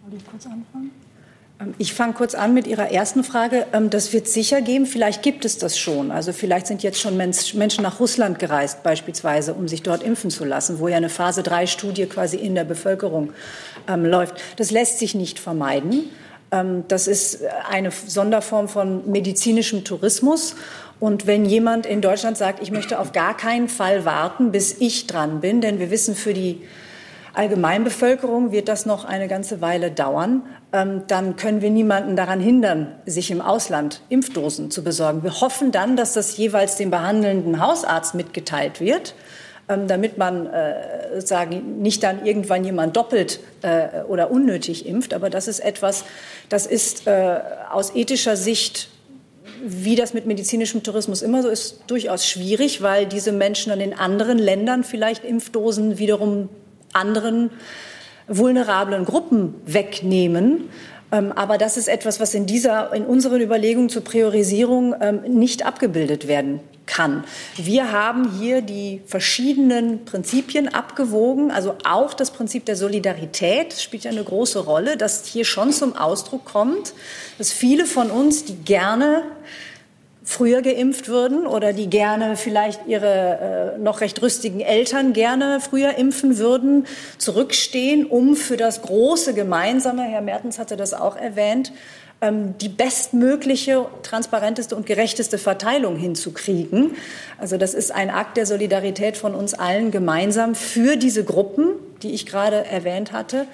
[0.04, 0.92] Soll ich kurz anfangen?
[1.60, 3.68] Ähm, ich fange kurz an mit Ihrer ersten Frage.
[3.74, 4.86] Ähm, das wird sicher geben.
[4.86, 6.12] Vielleicht gibt es das schon.
[6.12, 10.46] Also vielleicht sind jetzt schon Menschen nach Russland gereist, beispielsweise, um sich dort impfen zu
[10.46, 13.34] lassen, wo ja eine Phase-3-Studie quasi in der Bevölkerung
[13.88, 14.36] ähm, läuft.
[14.58, 16.10] Das lässt sich nicht vermeiden.
[16.52, 17.40] Ähm, das ist
[17.70, 20.56] eine Sonderform von medizinischem Tourismus.
[21.00, 25.08] Und wenn jemand in Deutschland sagt, ich möchte auf gar keinen Fall warten, bis ich
[25.08, 26.62] dran bin, denn wir wissen, für die
[27.34, 30.44] Allgemeinbevölkerung wird das noch eine ganze Weile dauern,
[30.74, 35.24] ähm, dann können wir niemanden daran hindern, sich im Ausland Impfdosen zu besorgen.
[35.24, 39.16] Wir hoffen dann, dass das jeweils dem behandelnden Hausarzt mitgeteilt wird
[39.88, 45.14] damit man äh, sozusagen nicht dann irgendwann jemand doppelt äh, oder unnötig impft.
[45.14, 46.06] Aber das ist etwas,
[46.50, 47.40] das ist äh,
[47.72, 48.90] aus ethischer Sicht
[49.62, 53.94] wie das mit medizinischem Tourismus immer so ist, durchaus schwierig, weil diese Menschen dann in
[53.94, 56.50] anderen Ländern vielleicht Impfdosen wiederum
[56.94, 57.50] anderen
[58.28, 60.70] vulnerablen Gruppen wegnehmen.
[61.12, 65.66] Ähm, aber das ist etwas, was in, dieser, in unseren Überlegungen zur Priorisierung ähm, nicht
[65.66, 67.24] abgebildet werden kann.
[67.56, 74.12] Wir haben hier die verschiedenen Prinzipien abgewogen, also auch das Prinzip der Solidarität spielt ja
[74.12, 76.94] eine große Rolle, das hier schon zum Ausdruck kommt,
[77.38, 79.24] dass viele von uns, die gerne
[80.30, 85.98] früher geimpft würden oder die gerne vielleicht ihre äh, noch recht rüstigen Eltern gerne früher
[85.98, 86.86] impfen würden,
[87.18, 91.74] zurückstehen, um für das große Gemeinsame, Herr Mertens hatte das auch erwähnt,
[92.22, 96.92] ähm, die bestmögliche, transparenteste und gerechteste Verteilung hinzukriegen.
[97.40, 101.70] Also das ist ein Akt der Solidarität von uns allen gemeinsam für diese Gruppen,
[102.04, 103.48] die ich gerade erwähnt hatte.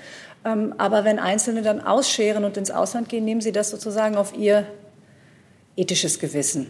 [0.44, 4.36] Ähm, aber wenn Einzelne dann ausscheren und ins Ausland gehen, nehmen sie das sozusagen auf
[4.38, 4.66] ihr
[5.78, 6.68] ethisches Gewissen?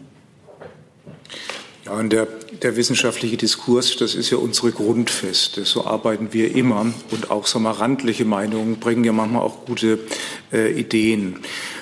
[1.86, 2.28] Ja, und der,
[2.64, 5.66] der wissenschaftliche Diskurs, das ist ja unsere Grundfeste.
[5.66, 6.92] So arbeiten wir immer.
[7.12, 10.00] Und auch so mal randliche Meinungen bringen ja manchmal auch gute
[10.52, 11.42] äh, Ideen.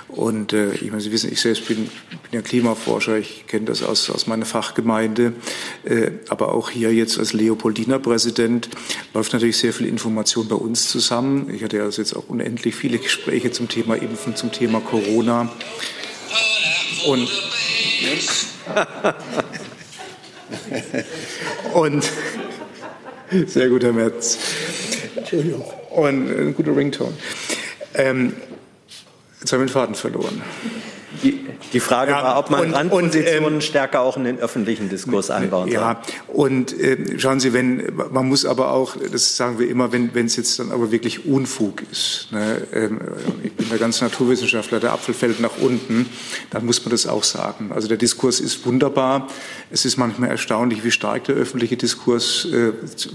[0.09, 1.89] Und äh, ich meine, Sie wissen, ich selbst bin, bin
[2.34, 5.34] ja Klimaforscher, ich kenne das aus, aus meiner Fachgemeinde,
[5.86, 8.69] äh, aber auch hier jetzt als Leopoldiner Präsident
[9.13, 11.49] läuft natürlich sehr viel Information bei uns zusammen.
[11.51, 15.51] Ich hatte ja also jetzt auch unendlich viele Gespräche zum Thema Impfen, zum Thema Corona.
[17.06, 17.30] Und,
[21.74, 22.04] und
[23.48, 24.38] sehr gut, Herr Metz.
[25.16, 25.66] Entschuldigung.
[25.89, 27.14] Und ein guter Ringtone.
[27.96, 28.36] Ähm,
[29.39, 30.41] jetzt haben wir den Faden verloren.
[31.22, 34.39] Die, die Frage ja, war, ob man und, Randpositionen und, ähm, stärker auch in den
[34.39, 35.80] öffentlichen Diskurs einbauen soll.
[35.80, 40.11] Ja, und äh, schauen Sie, wenn man muss aber auch, das sagen wir immer, wenn
[40.26, 42.28] es jetzt dann aber wirklich Unfug ist.
[42.32, 42.99] Ne, ähm,
[43.43, 46.07] ich bin der ganz Naturwissenschaftler, der Apfel fällt nach unten,
[46.49, 47.72] dann muss man das auch sagen.
[47.74, 49.28] Also der Diskurs ist wunderbar.
[49.72, 52.74] Es ist manchmal erstaunlich, wie stark der öffentliche Diskurs äh,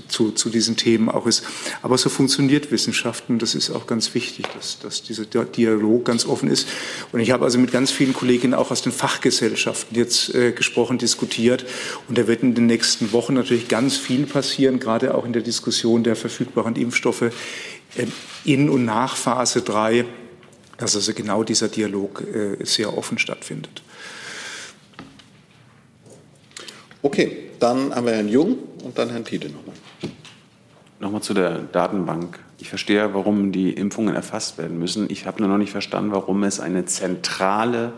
[0.08, 1.44] zu, zu, diesen Themen auch ist.
[1.82, 3.38] Aber so funktioniert Wissenschaften.
[3.38, 6.68] Das ist auch ganz wichtig, dass, dass dieser Dialog ganz offen ist.
[7.12, 10.98] Und ich habe also mit ganz vielen Kolleginnen auch aus den Fachgesellschaften jetzt äh, gesprochen,
[10.98, 11.64] diskutiert.
[12.08, 15.42] Und da wird in den nächsten Wochen natürlich ganz viel passieren, gerade auch in der
[15.42, 17.32] Diskussion der verfügbaren Impfstoffe äh,
[18.44, 20.04] in und nach Phase 3,
[20.76, 23.82] dass also genau dieser Dialog äh, sehr offen stattfindet.
[27.02, 29.74] Okay, dann haben wir Herrn Jung und dann Herrn Tiede nochmal.
[31.00, 32.40] Nochmal zu der Datenbank.
[32.60, 35.08] Ich verstehe, warum die Impfungen erfasst werden müssen.
[35.10, 37.92] Ich habe nur noch nicht verstanden, warum es eine zentrale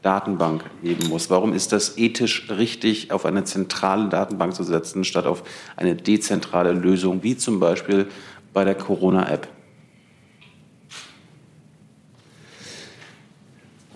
[0.00, 1.28] Datenbank geben muss.
[1.28, 5.42] Warum ist das ethisch richtig, auf eine zentrale Datenbank zu setzen, statt auf
[5.76, 8.06] eine dezentrale Lösung, wie zum Beispiel
[8.54, 9.48] bei der Corona-App?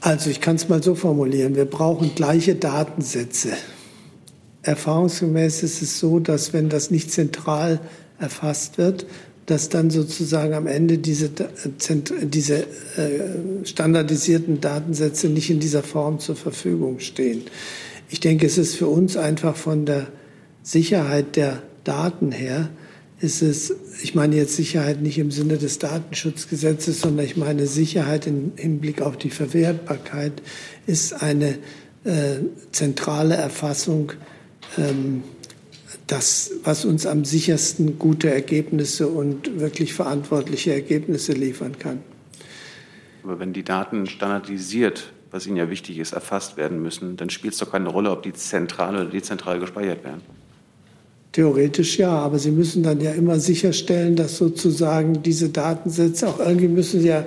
[0.03, 3.53] Also ich kann es mal so formulieren, wir brauchen gleiche Datensätze.
[4.63, 7.81] Erfahrungsgemäß ist es so, dass wenn das nicht zentral
[8.19, 9.07] erfasst wird,
[9.47, 11.31] dass dann sozusagen am Ende diese,
[12.23, 12.65] diese äh,
[13.65, 17.43] standardisierten Datensätze nicht in dieser Form zur Verfügung stehen.
[18.09, 20.09] Ich denke, es ist für uns einfach von der
[20.63, 22.71] Sicherheit der Daten her,
[23.21, 28.27] ist es, ich meine jetzt Sicherheit nicht im Sinne des Datenschutzgesetzes, sondern ich meine Sicherheit
[28.27, 30.41] im Hinblick auf die Verwertbarkeit,
[30.87, 31.59] ist eine
[32.05, 32.39] äh,
[32.73, 34.13] zentrale Erfassung
[34.79, 35.23] ähm,
[36.11, 42.01] das, was uns am sichersten gute Ergebnisse und wirklich verantwortliche Ergebnisse liefern kann.
[43.23, 47.55] Aber wenn die Daten standardisiert, was Ihnen ja wichtig ist, erfasst werden müssen, dann spielt
[47.55, 50.23] es doch keine Rolle, ob die zentral oder dezentral gespeichert werden.
[51.33, 56.67] Theoretisch ja, aber Sie müssen dann ja immer sicherstellen, dass sozusagen diese Datensätze auch irgendwie
[56.67, 57.25] müssen ja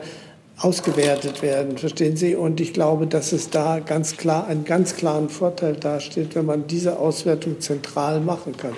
[0.57, 2.35] ausgewertet werden, verstehen Sie?
[2.35, 6.67] Und ich glaube, dass es da ganz klar einen ganz klaren Vorteil dasteht, wenn man
[6.67, 8.73] diese Auswertung zentral machen kann.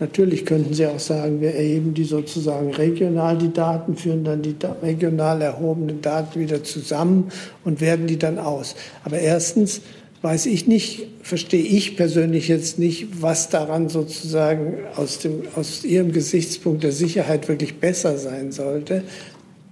[0.00, 4.56] Natürlich könnten Sie auch sagen, wir erheben die sozusagen regional die Daten, führen dann die
[4.82, 7.30] regional erhobenen Daten wieder zusammen
[7.64, 8.74] und werden die dann aus.
[9.04, 9.80] Aber erstens
[10.20, 16.12] weiß ich nicht, verstehe ich persönlich jetzt nicht, was daran sozusagen aus, dem, aus Ihrem
[16.12, 19.04] Gesichtspunkt der Sicherheit wirklich besser sein sollte.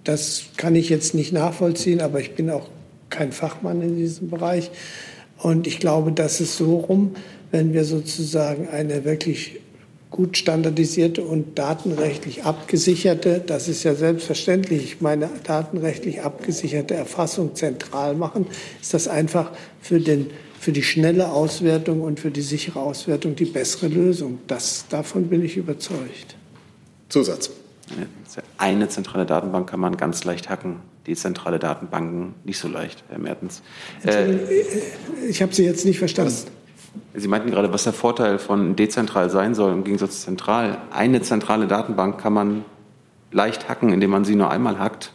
[0.05, 2.69] Das kann ich jetzt nicht nachvollziehen, aber ich bin auch
[3.11, 4.71] kein Fachmann in diesem Bereich.
[5.39, 7.15] Und ich glaube, dass es so rum,
[7.51, 9.61] wenn wir sozusagen eine wirklich
[10.13, 18.15] gut standardisierte und datenrechtlich abgesicherte, das ist ja selbstverständlich, ich meine datenrechtlich abgesicherte Erfassung zentral
[18.15, 18.47] machen,
[18.81, 20.31] ist das einfach für, den,
[20.61, 24.39] für die schnelle Auswertung und für die sichere Auswertung die bessere Lösung.
[24.47, 26.37] Das, davon bin ich überzeugt.
[27.09, 27.51] Zusatz.
[28.59, 30.77] Eine zentrale Datenbank kann man ganz leicht hacken.
[31.07, 33.63] Dezentrale Datenbanken nicht so leicht, Herr Mertens.
[34.05, 34.35] Äh,
[35.29, 36.35] ich habe Sie jetzt nicht verstanden.
[37.15, 40.79] Sie meinten gerade, was der Vorteil von dezentral sein soll im Gegensatz zu zentral.
[40.91, 42.65] Eine zentrale Datenbank kann man
[43.31, 45.13] leicht hacken, indem man sie nur einmal hackt.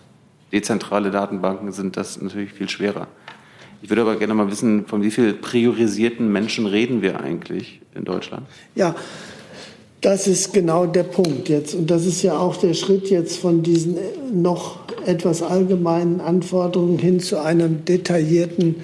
[0.51, 3.07] Dezentrale Datenbanken sind das natürlich viel schwerer.
[3.82, 8.05] Ich würde aber gerne mal wissen, von wie vielen priorisierten Menschen reden wir eigentlich in
[8.05, 8.47] Deutschland?
[8.74, 8.95] Ja,
[10.02, 11.74] das ist genau der Punkt jetzt.
[11.74, 13.98] Und das ist ja auch der Schritt jetzt von diesen
[14.32, 18.76] noch etwas allgemeinen Anforderungen hin zu einem detaillierten,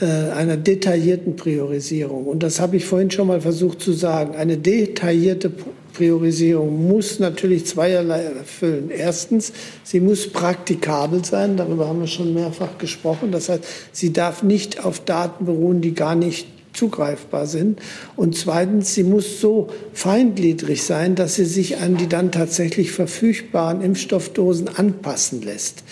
[0.00, 2.26] äh, einer detaillierten Priorisierung.
[2.26, 4.34] Und das habe ich vorhin schon mal versucht zu sagen.
[4.34, 5.50] Eine detaillierte
[5.94, 8.90] Priorisierung muss natürlich zweierlei erfüllen.
[8.90, 9.52] Erstens,
[9.82, 11.56] sie muss praktikabel sein.
[11.56, 13.32] Darüber haben wir schon mehrfach gesprochen.
[13.32, 17.80] Das heißt, sie darf nicht auf Daten beruhen, die gar nicht zugreifbar sind.
[18.16, 23.82] Und zweitens, sie muss so feingliedrig sein, dass sie sich an die dann tatsächlich verfügbaren
[23.82, 25.84] Impfstoffdosen anpassen lässt.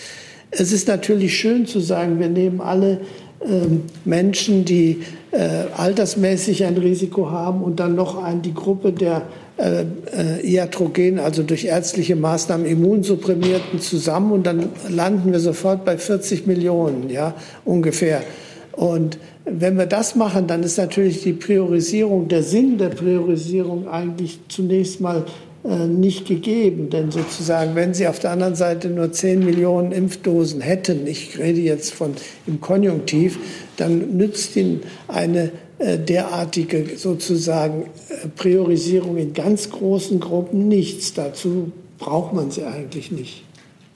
[0.51, 3.01] Es ist natürlich schön zu sagen, wir nehmen alle
[3.41, 3.67] äh,
[4.05, 9.23] Menschen, die äh, altersmäßig ein Risiko haben und dann noch ein, die Gruppe der
[9.57, 15.97] äh, äh, iatrogen, also durch ärztliche Maßnahmen immunsupprimierten zusammen und dann landen wir sofort bei
[15.97, 18.23] 40 Millionen, ja, ungefähr.
[18.71, 19.19] Und
[19.51, 25.01] wenn wir das machen, dann ist natürlich die Priorisierung, der Sinn der Priorisierung eigentlich zunächst
[25.01, 25.25] mal
[25.63, 26.89] äh, nicht gegeben.
[26.89, 31.59] Denn sozusagen, wenn Sie auf der anderen Seite nur 10 Millionen Impfdosen hätten, ich rede
[31.59, 32.13] jetzt von
[32.47, 33.39] im Konjunktiv,
[33.77, 41.13] dann nützt Ihnen eine äh, derartige sozusagen äh, Priorisierung in ganz großen Gruppen nichts.
[41.13, 43.43] Dazu braucht man sie eigentlich nicht.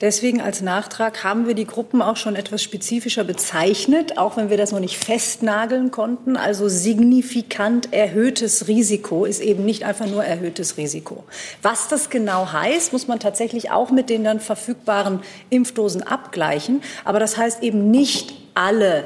[0.00, 4.56] Deswegen als Nachtrag haben wir die Gruppen auch schon etwas spezifischer bezeichnet, auch wenn wir
[4.56, 6.36] das noch nicht festnageln konnten.
[6.36, 11.22] Also signifikant erhöhtes Risiko ist eben nicht einfach nur erhöhtes Risiko.
[11.62, 15.20] Was das genau heißt, muss man tatsächlich auch mit den dann verfügbaren
[15.50, 16.82] Impfdosen abgleichen.
[17.04, 19.04] Aber das heißt eben nicht alle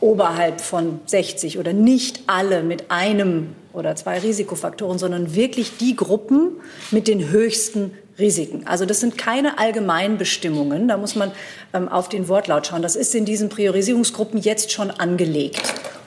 [0.00, 6.52] oberhalb von 60 oder nicht alle mit einem oder zwei Risikofaktoren, sondern wirklich die Gruppen
[6.90, 8.66] mit den höchsten Risiken.
[8.66, 10.88] Also das sind keine Allgemeinbestimmungen.
[10.88, 11.32] Da muss man
[11.72, 12.82] ähm, auf den Wortlaut schauen.
[12.82, 15.62] Das ist in diesen Priorisierungsgruppen jetzt schon angelegt.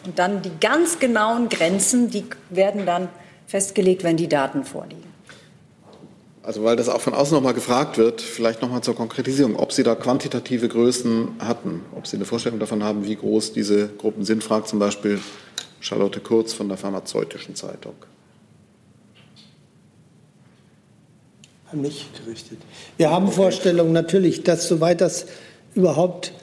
[0.06, 3.10] Und dann die ganz genauen Grenzen, die werden dann
[3.48, 5.14] festgelegt, wenn die Daten vorliegen.
[6.44, 9.84] Also weil das auch von außen nochmal gefragt wird, vielleicht nochmal zur Konkretisierung, ob Sie
[9.84, 14.44] da quantitative Größen hatten, ob Sie eine Vorstellung davon haben, wie groß diese Gruppen sind,
[14.44, 15.22] fragt zum Beispiel
[15.80, 17.96] Charlotte Kurz von der Pharmazeutischen Zeitung.
[21.74, 22.60] An mich gerichtet.
[22.98, 25.26] Wir haben Vorstellungen natürlich, dass soweit das
[25.76, 26.34] überhaupt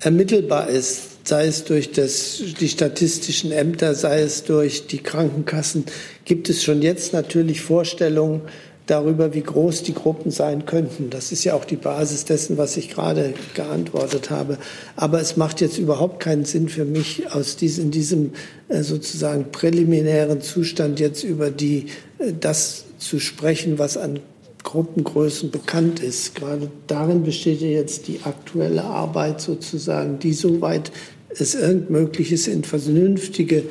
[0.00, 5.84] ermittelbar ist, sei es durch das, die statistischen Ämter, sei es durch die Krankenkassen,
[6.24, 8.42] gibt es schon jetzt natürlich Vorstellungen
[8.86, 11.10] darüber, wie groß die Gruppen sein könnten.
[11.10, 14.58] Das ist ja auch die Basis dessen, was ich gerade geantwortet habe.
[14.96, 18.32] Aber es macht jetzt überhaupt keinen Sinn für mich, aus diesem, in diesem
[18.68, 21.86] äh, sozusagen präliminären Zustand jetzt über die,
[22.18, 24.20] äh, das zu sprechen, was an
[24.62, 26.34] Gruppengrößen bekannt ist.
[26.34, 30.92] Gerade darin besteht ja jetzt die aktuelle Arbeit sozusagen, die soweit
[31.30, 33.64] es irgend möglich ist, in vernünftige,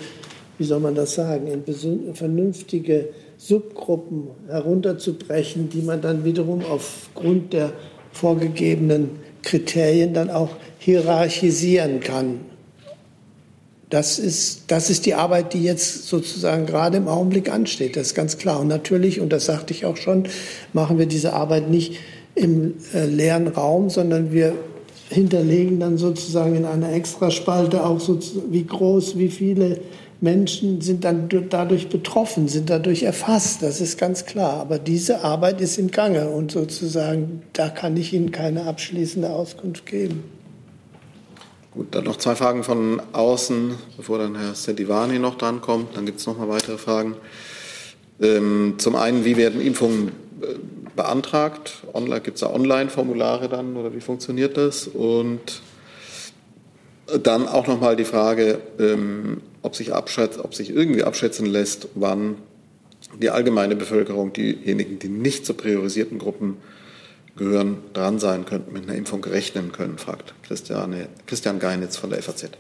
[0.58, 7.72] wie soll man das sagen, in vernünftige Subgruppen herunterzubrechen, die man dann wiederum aufgrund der
[8.12, 9.12] vorgegebenen
[9.44, 10.50] Kriterien dann auch
[10.80, 12.42] hierarchisieren kann.
[13.90, 17.96] Das ist, das ist die Arbeit, die jetzt sozusagen gerade im Augenblick ansteht.
[17.96, 18.60] Das ist ganz klar.
[18.60, 20.28] Und natürlich, und das sagte ich auch schon,
[20.74, 21.98] machen wir diese Arbeit nicht
[22.36, 24.54] im äh, leeren Raum, sondern wir
[25.10, 28.20] hinterlegen dann sozusagen in einer Extraspalte auch so,
[28.52, 29.80] wie groß, wie viele
[30.22, 33.64] Menschen sind dann dadurch betroffen, sind dadurch erfasst.
[33.64, 34.54] Das ist ganz klar.
[34.60, 39.88] Aber diese Arbeit ist im Gange und sozusagen, da kann ich Ihnen keine abschließende Auskunft
[39.88, 40.39] geben.
[41.72, 45.96] Gut, dann noch zwei Fragen von außen, bevor dann Herr Sedivani noch drankommt.
[45.96, 47.16] Dann gibt es noch mal weitere Fragen.
[48.20, 50.10] Ähm, zum einen, wie werden Impfungen
[50.42, 50.56] äh,
[50.96, 51.84] beantragt?
[52.24, 54.88] Gibt es da Online-Formulare dann oder wie funktioniert das?
[54.88, 55.62] Und
[57.24, 62.38] dann auch noch mal die Frage, ähm, ob sich, ob sich irgendwie abschätzen lässt, wann
[63.22, 66.58] die allgemeine Bevölkerung, diejenigen, die nicht zu priorisierten Gruppen
[67.40, 72.22] gehören, dran sein könnten, mit einer Impfung rechnen können, fragt Christiane, Christian Geinitz von der
[72.22, 72.52] FAZ.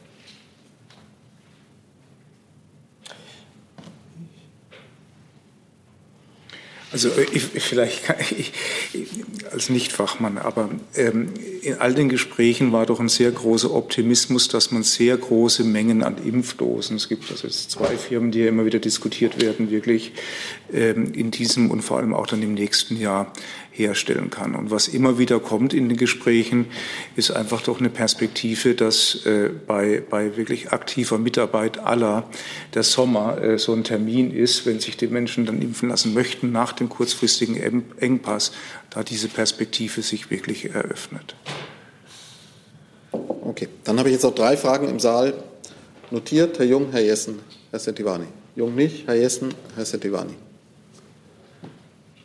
[6.91, 8.01] Also ich, vielleicht
[8.31, 8.51] ich,
[9.51, 14.71] als Nichtfachmann, aber ähm, in all den Gesprächen war doch ein sehr großer Optimismus, dass
[14.71, 18.65] man sehr große Mengen an Impfdosen, es gibt also jetzt zwei Firmen, die ja immer
[18.65, 20.13] wieder diskutiert werden, wirklich
[20.73, 23.33] ähm, in diesem und vor allem auch dann im nächsten Jahr
[23.79, 24.53] herstellen kann.
[24.53, 26.67] Und was immer wieder kommt in den Gesprächen,
[27.15, 32.29] ist einfach doch eine Perspektive, dass äh, bei, bei wirklich aktiver Mitarbeit aller
[32.73, 36.51] der Sommer äh, so ein Termin ist, wenn sich die Menschen dann impfen lassen möchten,
[36.51, 38.51] nach dem kurzfristigen Engpass,
[38.89, 41.35] da diese Perspektive sich wirklich eröffnet.
[43.11, 45.33] Okay, dann habe ich jetzt noch drei Fragen im Saal
[46.11, 46.59] notiert.
[46.59, 47.39] Herr Jung, Herr Jessen,
[47.71, 48.25] Herr Sentivani.
[48.55, 50.33] Jung nicht, Herr Jessen, Herr Sentivani.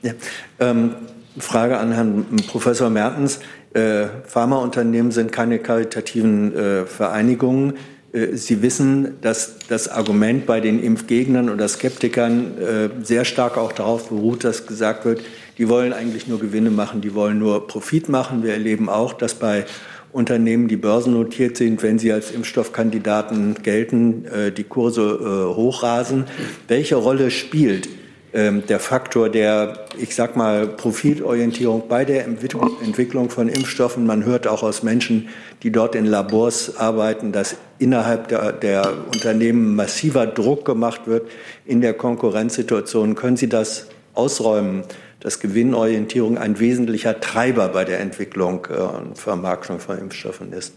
[0.02, 0.12] Ja,
[0.60, 0.96] ähm,
[1.38, 3.40] Frage an Herrn Professor Mertens.
[3.72, 7.74] Äh, Pharmaunternehmen sind keine karitativen äh, Vereinigungen.
[8.12, 13.72] Äh, Sie wissen, dass das Argument bei den Impfgegnern oder Skeptikern äh, sehr stark auch
[13.72, 15.22] darauf beruht, dass gesagt wird,
[15.58, 18.42] die wollen eigentlich nur Gewinne machen, die wollen nur Profit machen.
[18.42, 19.64] Wir erleben auch, dass bei
[20.12, 26.26] Unternehmen, die börsennotiert sind, wenn sie als Impfstoffkandidaten gelten, äh, die Kurse äh, hochrasen.
[26.68, 27.88] Welche Rolle spielt
[28.34, 34.06] der Faktor der, ich sag mal, Profitorientierung bei der Entwicklung von Impfstoffen.
[34.06, 35.28] Man hört auch aus Menschen,
[35.62, 41.30] die dort in Labors arbeiten, dass innerhalb der, der Unternehmen massiver Druck gemacht wird
[41.64, 43.14] in der Konkurrenzsituation.
[43.14, 44.82] Können Sie das ausräumen,
[45.20, 50.72] dass Gewinnorientierung ein wesentlicher Treiber bei der Entwicklung äh, und Vermarktung von Impfstoffen ist?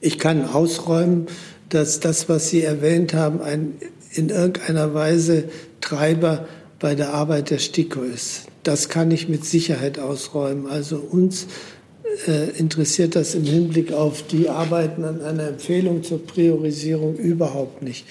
[0.00, 1.28] Ich kann ausräumen,
[1.68, 3.74] dass das, was Sie erwähnt haben, ein
[4.16, 5.44] in irgendeiner Weise
[5.86, 6.46] Treiber
[6.78, 8.42] bei der Arbeit der STIKO ist.
[8.62, 10.66] Das kann ich mit Sicherheit ausräumen.
[10.66, 11.46] Also uns
[12.26, 18.04] äh, interessiert das im Hinblick auf die Arbeiten an einer Empfehlung zur Priorisierung überhaupt nicht.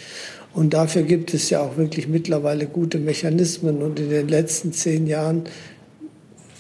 [0.53, 3.82] Und dafür gibt es ja auch wirklich mittlerweile gute Mechanismen.
[3.82, 5.43] Und in den letzten zehn Jahren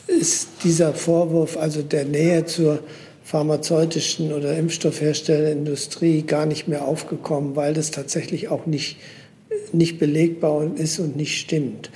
[0.07, 2.79] ist dieser Vorwurf, also der Nähe zur
[3.23, 8.97] pharmazeutischen oder Impfstoffherstellerindustrie, gar nicht mehr aufgekommen, weil das tatsächlich auch nicht
[9.77, 11.89] nicht belegbar ist und nicht stimmt.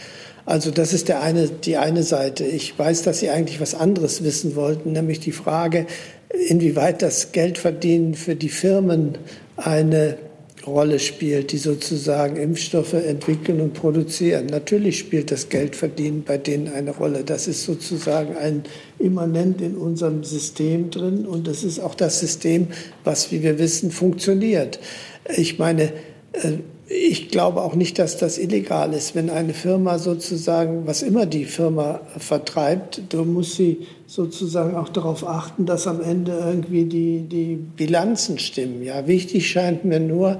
[0.45, 2.43] Also das ist der eine, die eine Seite.
[2.43, 5.85] Ich weiß, dass Sie eigentlich was anderes wissen wollten, nämlich die Frage,
[6.47, 9.17] inwieweit das Geldverdienen für die Firmen
[9.57, 10.17] eine
[10.65, 14.47] Rolle spielt, die sozusagen Impfstoffe entwickeln und produzieren.
[14.47, 17.23] Natürlich spielt das Geldverdienen bei denen eine Rolle.
[17.23, 18.63] Das ist sozusagen ein
[18.97, 22.67] immanent in unserem System drin und das ist auch das System,
[23.03, 24.79] was, wie wir wissen, funktioniert.
[25.35, 25.93] Ich meine,
[26.33, 26.57] äh,
[26.89, 29.13] ich glaube auch nicht, dass das illegal ist.
[29.13, 35.25] Wenn eine Firma sozusagen, was immer die Firma vertreibt, da muss sie sozusagen auch darauf
[35.25, 38.83] achten, dass am Ende irgendwie die, die Bilanzen stimmen.
[38.83, 40.39] Ja, wichtig scheint mir nur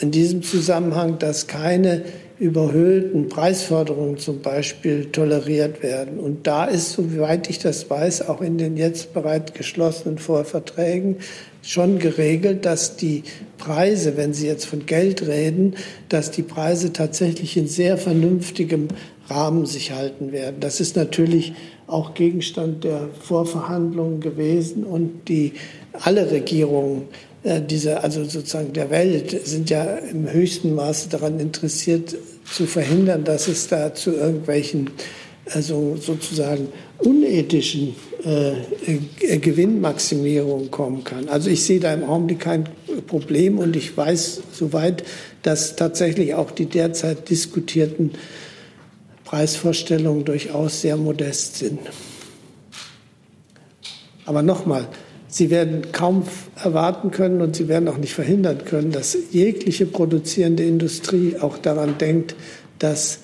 [0.00, 2.02] in diesem Zusammenhang, dass keine
[2.38, 6.18] überhöhten Preisforderungen zum Beispiel toleriert werden.
[6.18, 11.16] Und da ist, soweit ich das weiß, auch in den jetzt bereits geschlossenen Vorverträgen
[11.62, 13.22] schon geregelt, dass die
[13.58, 15.74] Preise, wenn Sie jetzt von Geld reden,
[16.08, 18.88] dass die Preise tatsächlich in sehr vernünftigem
[19.28, 20.56] Rahmen sich halten werden.
[20.60, 21.54] Das ist natürlich
[21.86, 25.52] auch Gegenstand der Vorverhandlungen gewesen und die
[25.92, 27.08] alle Regierungen
[27.42, 33.24] äh, diese, also sozusagen der Welt sind ja im höchsten Maße daran interessiert zu verhindern,
[33.24, 34.90] dass es da zu irgendwelchen
[35.52, 37.94] also sozusagen unethischen
[38.26, 41.28] äh, Gewinnmaximierung kommen kann.
[41.28, 42.68] Also ich sehe da im Augenblick kein
[43.06, 45.04] Problem und ich weiß soweit,
[45.42, 48.10] dass tatsächlich auch die derzeit diskutierten
[49.24, 51.78] Preisvorstellungen durchaus sehr modest sind.
[54.24, 54.88] Aber nochmal,
[55.28, 56.24] Sie werden kaum
[56.56, 61.98] erwarten können und Sie werden auch nicht verhindern können, dass jegliche produzierende Industrie auch daran
[61.98, 62.34] denkt,
[62.80, 63.20] dass,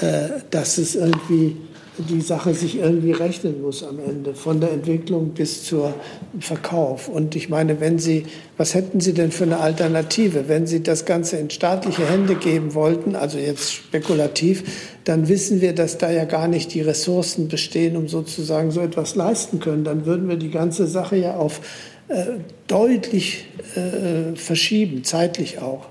[0.00, 1.56] äh, dass es irgendwie
[1.98, 5.94] die Sache sich irgendwie rechnen muss am Ende, von der Entwicklung bis zum
[6.40, 7.08] Verkauf.
[7.08, 8.26] Und ich meine, wenn Sie,
[8.56, 10.48] was hätten Sie denn für eine Alternative?
[10.48, 14.64] Wenn Sie das Ganze in staatliche Hände geben wollten, also jetzt spekulativ,
[15.04, 19.14] dann wissen wir, dass da ja gar nicht die Ressourcen bestehen, um sozusagen so etwas
[19.14, 19.84] leisten können.
[19.84, 21.60] Dann würden wir die ganze Sache ja auf
[22.08, 22.24] äh,
[22.66, 25.86] deutlich äh, verschieben, zeitlich auch.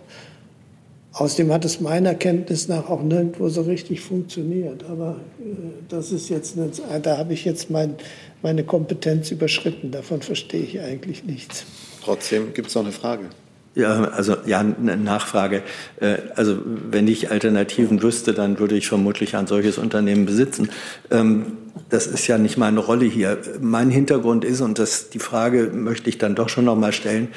[1.13, 4.83] Außerdem hat es meiner Kenntnis nach auch nirgendwo so richtig funktioniert.
[4.89, 5.43] Aber äh,
[5.87, 7.95] das ist jetzt, eine, da habe ich jetzt mein,
[8.41, 9.91] meine Kompetenz überschritten.
[9.91, 11.65] Davon verstehe ich eigentlich nichts.
[12.03, 13.25] Trotzdem gibt es noch eine Frage.
[13.75, 15.61] Ja, also ja, eine Nachfrage.
[15.99, 20.69] Äh, also wenn ich Alternativen wüsste, dann würde ich vermutlich ein solches Unternehmen besitzen.
[21.11, 21.57] Ähm,
[21.89, 23.37] das ist ja nicht meine Rolle hier.
[23.61, 27.27] Mein Hintergrund ist, und das, die Frage möchte ich dann doch schon noch mal stellen,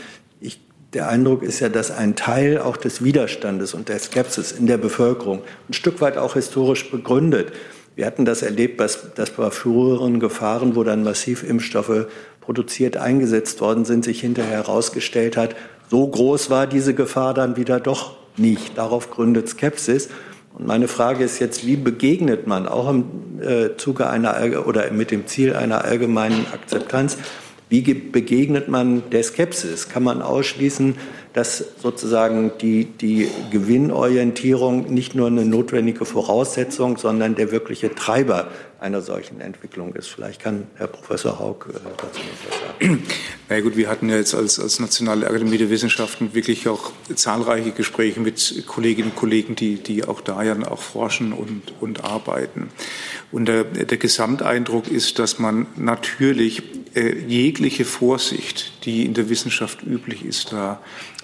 [0.93, 4.78] der Eindruck ist ja, dass ein Teil auch des Widerstandes und der Skepsis in der
[4.78, 7.53] Bevölkerung ein Stück weit auch historisch begründet.
[7.97, 12.07] Wir hatten das erlebt, dass, bei früheren Gefahren, wo dann massiv Impfstoffe
[12.41, 15.57] produziert eingesetzt worden sind, sich hinterher herausgestellt hat,
[15.91, 18.76] so groß war diese Gefahr dann wieder doch nicht.
[18.76, 20.09] Darauf gründet Skepsis.
[20.55, 23.05] Und meine Frage ist jetzt, wie begegnet man auch im
[23.41, 27.18] äh, Zuge einer oder mit dem Ziel einer allgemeinen Akzeptanz
[27.69, 29.89] wie begegnet man der Skepsis?
[29.89, 30.95] Kann man ausschließen,
[31.33, 38.49] dass sozusagen die, die Gewinnorientierung nicht nur eine notwendige Voraussetzung, sondern der wirkliche Treiber
[38.79, 40.09] einer solchen Entwicklung ist.
[40.09, 43.03] Vielleicht kann Herr Professor Haug äh, dazu etwas sagen.
[43.49, 47.70] Na gut, wir hatten ja jetzt als, als Nationale Akademie der Wissenschaften wirklich auch zahlreiche
[47.70, 52.68] Gespräche mit Kolleginnen und Kollegen, die, die auch da ja auch forschen und, und arbeiten.
[53.33, 56.62] Und der, der Gesamteindruck ist, dass man natürlich
[56.95, 60.81] äh, jegliche Vorsicht, die in der Wissenschaft üblich ist, da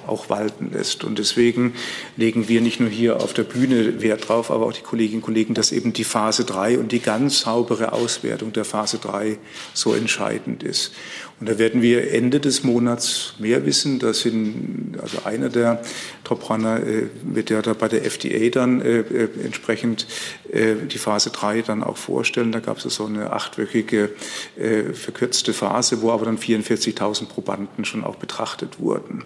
[0.06, 1.04] auch walten lässt.
[1.04, 1.74] Und deswegen
[2.16, 5.26] legen wir nicht nur hier auf der Bühne Wert drauf, aber auch die Kolleginnen und
[5.26, 9.38] Kollegen, dass eben die Phase 3 und die ganz saubere Auswertung der Phase 3
[9.74, 10.92] so entscheidend ist.
[11.40, 13.98] Und da werden wir Ende des Monats mehr wissen.
[13.98, 15.82] Da sind, also einer der
[16.22, 20.06] Top-Runner äh, wird ja da bei der FDA dann äh, äh, entsprechend
[20.52, 22.52] äh, die Phase 3 dann auch vorstellen.
[22.52, 24.10] Da gab es so eine achtwöchige
[24.56, 29.24] äh, verkürzte Phase, wo aber dann 44.000 Probanden schon auch betrachtet wurden.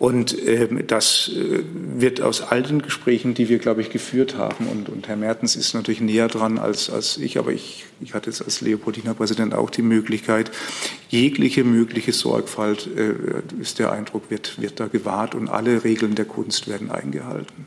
[0.00, 4.66] Und ähm, das äh, wird aus all den Gesprächen, die wir, glaube ich, geführt haben,
[4.66, 8.30] und, und Herr Mertens ist natürlich näher dran als, als ich, aber ich, ich hatte
[8.30, 10.52] jetzt als Leopoldiner Präsident auch die Möglichkeit,
[11.10, 13.12] jegliche mögliche Sorgfalt, äh,
[13.60, 17.66] ist der Eindruck, wird, wird da gewahrt und alle Regeln der Kunst werden eingehalten.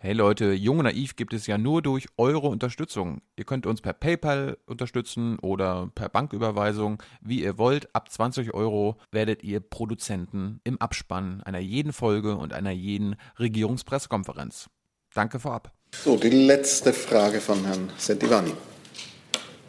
[0.00, 3.20] Hey Leute, Jung und Naiv gibt es ja nur durch eure Unterstützung.
[3.34, 7.92] Ihr könnt uns per PayPal unterstützen oder per Banküberweisung, wie ihr wollt.
[7.96, 14.70] Ab 20 Euro werdet ihr Produzenten im Abspann einer jeden Folge und einer jeden Regierungspressekonferenz.
[15.14, 15.72] Danke vorab.
[15.96, 18.52] So, die letzte Frage von Herrn Sentivani.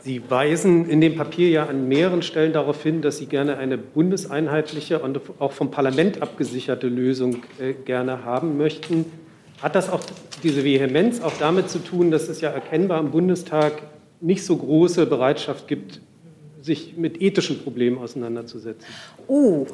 [0.03, 3.79] Sie weisen in dem Papier ja an mehreren Stellen darauf hin, dass Sie gerne eine
[3.79, 9.05] bundeseinheitliche und auch vom Parlament abgesicherte Lösung äh, gerne haben möchten.
[9.61, 10.01] Hat das auch
[10.43, 13.83] diese Vehemenz auch damit zu tun, dass es ja erkennbar im Bundestag
[14.21, 16.01] nicht so große Bereitschaft gibt,
[16.61, 18.85] sich mit ethischen Problemen auseinanderzusetzen?
[19.27, 19.67] Oh,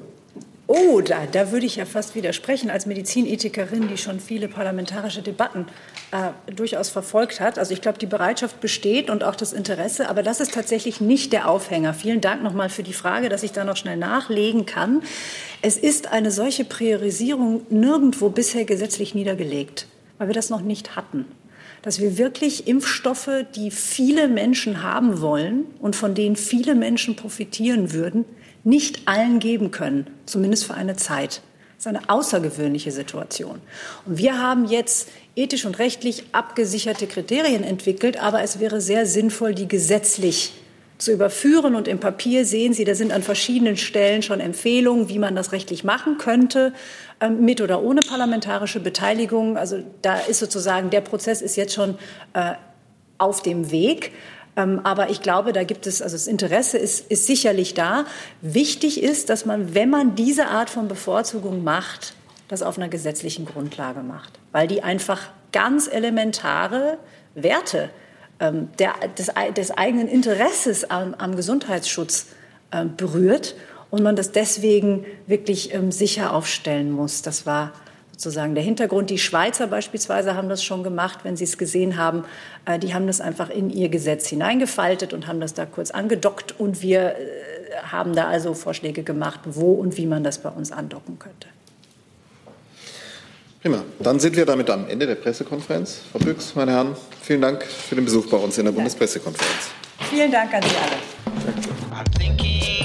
[0.67, 5.67] Oh, da, da würde ich ja fast widersprechen als Medizinethikerin, die schon viele parlamentarische Debatten
[6.47, 7.59] äh, durchaus verfolgt hat.
[7.59, 11.34] Also ich glaube, die Bereitschaft besteht und auch das Interesse, aber das ist tatsächlich nicht
[11.34, 11.93] der Aufhänger.
[11.93, 15.01] Vielen Dank nochmal für die Frage, dass ich da noch schnell nachlegen kann.
[15.61, 19.88] Es ist eine solche Priorisierung nirgendwo bisher gesetzlich niedergelegt,
[20.18, 21.26] weil wir das noch nicht hatten
[21.82, 27.93] dass wir wirklich Impfstoffe, die viele Menschen haben wollen und von denen viele Menschen profitieren
[27.93, 28.26] würden,
[28.63, 31.41] nicht allen geben können, zumindest für eine Zeit.
[31.78, 33.61] Das ist eine außergewöhnliche Situation.
[34.07, 39.53] Und wir haben jetzt ethisch und rechtlich abgesicherte Kriterien entwickelt, aber es wäre sehr sinnvoll,
[39.53, 40.53] die gesetzlich
[40.97, 41.75] zu überführen.
[41.75, 45.51] Und im Papier sehen Sie, da sind an verschiedenen Stellen schon Empfehlungen, wie man das
[45.51, 46.73] rechtlich machen könnte,
[47.19, 49.57] ähm, mit oder ohne parlamentarische Beteiligung.
[49.57, 51.97] Also da ist sozusagen, der Prozess ist jetzt schon
[52.33, 52.53] äh,
[53.17, 54.12] auf dem Weg.
[54.57, 58.05] Ähm, aber ich glaube, da gibt es, also das Interesse ist, ist sicherlich da.
[58.41, 62.14] Wichtig ist, dass man, wenn man diese Art von Bevorzugung macht,
[62.47, 66.97] das auf einer gesetzlichen Grundlage macht, weil die einfach ganz elementare
[67.34, 67.89] Werte
[68.39, 72.28] ähm, der, des, des, eigenen Interesses am, am Gesundheitsschutz
[72.72, 73.55] äh, berührt
[73.89, 77.22] und man das deswegen wirklich ähm, sicher aufstellen muss.
[77.22, 77.72] Das war
[78.12, 79.09] sozusagen der Hintergrund.
[79.09, 82.26] Die Schweizer beispielsweise haben das schon gemacht, wenn Sie es gesehen haben.
[82.66, 86.59] Äh, die haben das einfach in ihr Gesetz hineingefaltet und haben das da kurz angedockt.
[86.59, 87.16] Und wir äh,
[87.84, 91.47] haben da also Vorschläge gemacht, wo und wie man das bei uns andocken könnte.
[93.66, 93.83] Prima.
[93.97, 96.01] Dann sind wir damit am Ende der Pressekonferenz.
[96.12, 99.71] Frau Büchs, meine Herren, vielen Dank für den Besuch bei uns in der Bundespressekonferenz.
[100.08, 102.84] Vielen Dank an Sie alle.